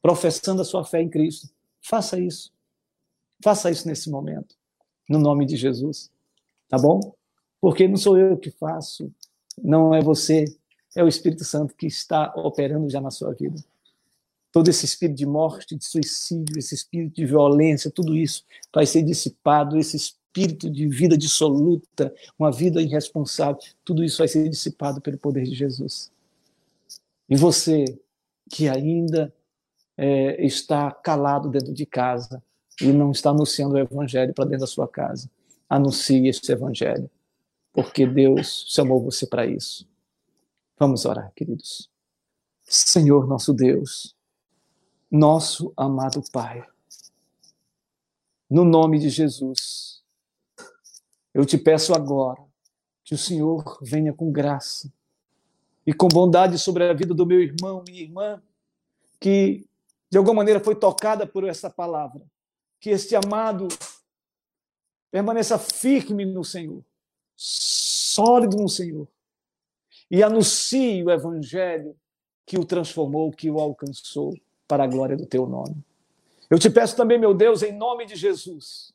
professando 0.00 0.62
a 0.62 0.64
sua 0.64 0.84
fé 0.84 1.02
em 1.02 1.08
Cristo, 1.08 1.48
faça 1.80 2.18
isso. 2.18 2.52
Faça 3.42 3.70
isso 3.70 3.86
nesse 3.86 4.10
momento, 4.10 4.56
no 5.08 5.18
nome 5.18 5.46
de 5.46 5.56
Jesus. 5.56 6.10
Tá 6.68 6.78
bom? 6.78 7.14
Porque 7.60 7.86
não 7.86 7.96
sou 7.96 8.18
eu 8.18 8.36
que 8.36 8.50
faço, 8.50 9.12
não 9.62 9.94
é 9.94 10.00
você, 10.00 10.44
é 10.96 11.02
o 11.02 11.08
Espírito 11.08 11.44
Santo 11.44 11.74
que 11.74 11.86
está 11.86 12.32
operando 12.36 12.88
já 12.88 13.00
na 13.00 13.10
sua 13.10 13.32
vida. 13.32 13.62
Todo 14.50 14.68
esse 14.68 14.86
espírito 14.86 15.16
de 15.16 15.26
morte, 15.26 15.76
de 15.76 15.84
suicídio, 15.84 16.58
esse 16.58 16.74
espírito 16.74 17.16
de 17.16 17.26
violência, 17.26 17.90
tudo 17.90 18.16
isso 18.16 18.44
vai 18.74 18.86
ser 18.86 19.02
dissipado, 19.02 19.76
esse 19.76 19.96
espírito 20.28 20.70
de 20.70 20.86
vida 20.88 21.16
dissoluta, 21.16 22.14
uma 22.38 22.52
vida 22.52 22.80
irresponsável, 22.80 23.58
tudo 23.84 24.04
isso 24.04 24.18
vai 24.18 24.28
ser 24.28 24.48
dissipado 24.48 25.00
pelo 25.00 25.18
poder 25.18 25.44
de 25.44 25.54
Jesus. 25.54 26.12
E 27.28 27.36
você 27.36 27.84
que 28.50 28.68
ainda 28.68 29.32
é, 29.96 30.44
está 30.44 30.90
calado 30.90 31.48
dentro 31.48 31.72
de 31.72 31.84
casa 31.84 32.42
e 32.80 32.86
não 32.86 33.10
está 33.10 33.30
anunciando 33.30 33.74
o 33.74 33.78
evangelho 33.78 34.32
para 34.32 34.44
dentro 34.44 34.60
da 34.60 34.66
sua 34.66 34.86
casa, 34.86 35.30
anuncie 35.68 36.28
este 36.28 36.52
evangelho, 36.52 37.10
porque 37.72 38.06
Deus 38.06 38.64
chamou 38.68 39.02
você 39.02 39.26
para 39.26 39.46
isso. 39.46 39.86
Vamos 40.78 41.04
orar, 41.04 41.32
queridos. 41.34 41.90
Senhor 42.62 43.26
nosso 43.26 43.52
Deus, 43.52 44.14
nosso 45.10 45.72
amado 45.76 46.22
Pai, 46.30 46.64
no 48.48 48.64
nome 48.64 48.98
de 48.98 49.10
Jesus, 49.10 49.97
eu 51.34 51.44
te 51.44 51.58
peço 51.58 51.94
agora 51.94 52.42
que 53.04 53.14
o 53.14 53.18
Senhor 53.18 53.78
venha 53.82 54.12
com 54.12 54.30
graça 54.30 54.92
e 55.86 55.92
com 55.94 56.08
bondade 56.08 56.58
sobre 56.58 56.84
a 56.84 56.92
vida 56.92 57.14
do 57.14 57.24
meu 57.24 57.40
irmão, 57.40 57.82
minha 57.86 58.02
irmã, 58.02 58.42
que 59.18 59.66
de 60.10 60.18
alguma 60.18 60.36
maneira 60.36 60.60
foi 60.60 60.74
tocada 60.74 61.26
por 61.26 61.44
essa 61.44 61.70
palavra. 61.70 62.22
Que 62.80 62.90
este 62.90 63.16
amado 63.16 63.68
permaneça 65.10 65.58
firme 65.58 66.24
no 66.24 66.44
Senhor, 66.44 66.84
sólido 67.34 68.56
no 68.56 68.68
Senhor, 68.68 69.08
e 70.10 70.22
anuncie 70.22 71.02
o 71.02 71.10
evangelho 71.10 71.96
que 72.46 72.58
o 72.58 72.64
transformou, 72.64 73.30
que 73.30 73.50
o 73.50 73.58
alcançou 73.58 74.34
para 74.66 74.84
a 74.84 74.86
glória 74.86 75.16
do 75.16 75.26
teu 75.26 75.46
nome. 75.46 75.76
Eu 76.50 76.58
te 76.58 76.70
peço 76.70 76.96
também, 76.96 77.18
meu 77.18 77.34
Deus, 77.34 77.62
em 77.62 77.72
nome 77.72 78.06
de 78.06 78.16
Jesus, 78.16 78.92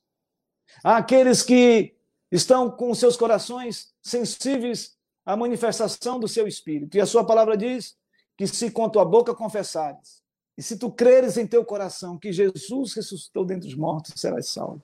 àqueles 0.84 1.44
que 1.44 1.96
estão 2.36 2.70
com 2.70 2.94
seus 2.96 3.16
corações 3.16 3.94
sensíveis 4.02 4.98
à 5.24 5.38
manifestação 5.38 6.20
do 6.20 6.28
seu 6.28 6.48
espírito. 6.48 6.98
E 6.98 7.02
a 7.02 7.06
sua 7.06 7.24
palavra 7.24 7.56
diz 7.56 7.96
que 8.36 8.48
se 8.48 8.72
com 8.72 8.90
tua 8.90 9.06
boca 9.06 9.36
confessares, 9.36 10.24
e 10.58 10.64
se 10.64 10.78
tu 10.78 10.92
creres 10.92 11.38
em 11.38 11.46
teu 11.46 11.64
coração 11.64 12.18
que 12.18 12.32
Jesus 12.32 12.94
ressuscitou 12.94 13.46
dentre 13.46 13.70
os 13.70 13.76
mortos, 13.76 14.14
serás 14.18 14.50
salvo. 14.50 14.82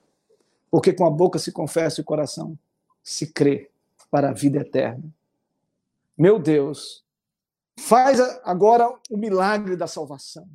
Porque 0.70 0.92
com 0.92 1.04
a 1.04 1.10
boca 1.10 1.38
se 1.38 1.50
confessa 1.50 2.00
e 2.00 2.02
o 2.02 2.04
coração 2.04 2.56
se 3.02 3.26
crê 3.26 3.70
para 4.10 4.30
a 4.30 4.32
vida 4.32 4.58
eterna. 4.60 5.12
Meu 6.16 6.38
Deus, 6.38 7.04
faz 7.78 8.20
agora 8.44 8.88
o 9.10 9.16
milagre 9.16 9.76
da 9.76 9.86
salvação. 9.86 10.48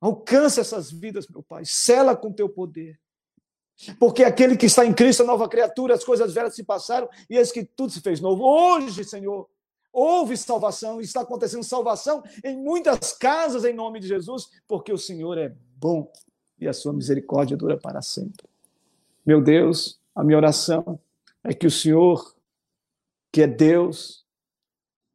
Alcança 0.00 0.60
essas 0.60 0.90
vidas, 0.90 1.28
meu 1.28 1.42
Pai. 1.42 1.64
Sela 1.64 2.16
com 2.16 2.32
teu 2.32 2.48
poder. 2.48 2.98
Porque 3.98 4.22
aquele 4.22 4.56
que 4.56 4.66
está 4.66 4.84
em 4.84 4.92
Cristo 4.92 5.22
é 5.22 5.26
nova 5.26 5.48
criatura, 5.48 5.94
as 5.94 6.04
coisas 6.04 6.32
velhas 6.32 6.54
se 6.54 6.62
passaram 6.62 7.08
e 7.28 7.36
eis 7.36 7.50
que 7.50 7.64
tudo 7.64 7.92
se 7.92 8.00
fez 8.00 8.20
novo. 8.20 8.44
Hoje, 8.44 9.04
Senhor, 9.04 9.48
houve 9.92 10.36
salvação, 10.36 11.00
está 11.00 11.22
acontecendo 11.22 11.62
salvação 11.64 12.22
em 12.44 12.56
muitas 12.56 13.12
casas 13.12 13.64
em 13.64 13.74
nome 13.74 14.00
de 14.00 14.08
Jesus, 14.08 14.48
porque 14.68 14.92
o 14.92 14.98
Senhor 14.98 15.36
é 15.36 15.54
bom 15.76 16.10
e 16.58 16.68
a 16.68 16.72
sua 16.72 16.92
misericórdia 16.92 17.56
dura 17.56 17.76
para 17.76 18.00
sempre. 18.00 18.48
Meu 19.26 19.42
Deus, 19.42 20.00
a 20.14 20.22
minha 20.22 20.36
oração 20.36 20.98
é 21.42 21.52
que 21.52 21.66
o 21.66 21.70
Senhor, 21.70 22.34
que 23.32 23.42
é 23.42 23.46
Deus, 23.46 24.24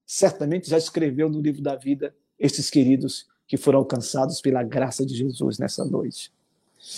certamente 0.05 0.69
já 0.69 0.77
escreveu 0.77 1.29
no 1.29 1.41
livro 1.41 1.61
da 1.61 1.75
vida 1.75 2.15
esses 2.37 2.69
queridos 2.69 3.27
que 3.47 3.57
foram 3.57 3.79
alcançados 3.79 4.41
pela 4.41 4.61
graça 4.61 5.05
de 5.05 5.15
Jesus 5.15 5.57
nessa 5.57 5.85
noite. 5.85 6.31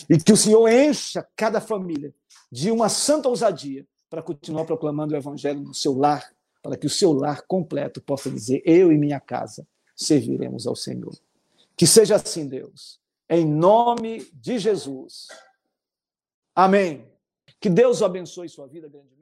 E 0.09 0.17
que 0.17 0.33
o 0.33 0.37
Senhor 0.37 0.67
encha 0.67 1.27
cada 1.35 1.61
família 1.61 2.13
de 2.51 2.71
uma 2.71 2.89
santa 2.89 3.29
ousadia 3.29 3.85
para 4.09 4.23
continuar 4.23 4.65
proclamando 4.65 5.13
o 5.13 5.17
evangelho 5.17 5.61
no 5.61 5.73
seu 5.73 5.95
lar, 5.95 6.33
para 6.61 6.75
que 6.75 6.87
o 6.87 6.89
seu 6.89 7.13
lar 7.13 7.43
completo 7.47 8.01
possa 8.01 8.29
dizer: 8.29 8.61
Eu 8.65 8.91
e 8.91 8.97
minha 8.97 9.19
casa 9.19 9.67
serviremos 9.95 10.65
ao 10.65 10.75
Senhor. 10.75 11.13
Que 11.75 11.87
seja 11.87 12.15
assim, 12.15 12.47
Deus, 12.47 12.99
em 13.29 13.45
nome 13.45 14.29
de 14.33 14.57
Jesus. 14.57 15.27
Amém. 16.55 17.07
Que 17.59 17.69
Deus 17.69 18.01
abençoe 18.01 18.49
sua 18.49 18.67
vida 18.67 18.87
grandemente. 18.87 19.18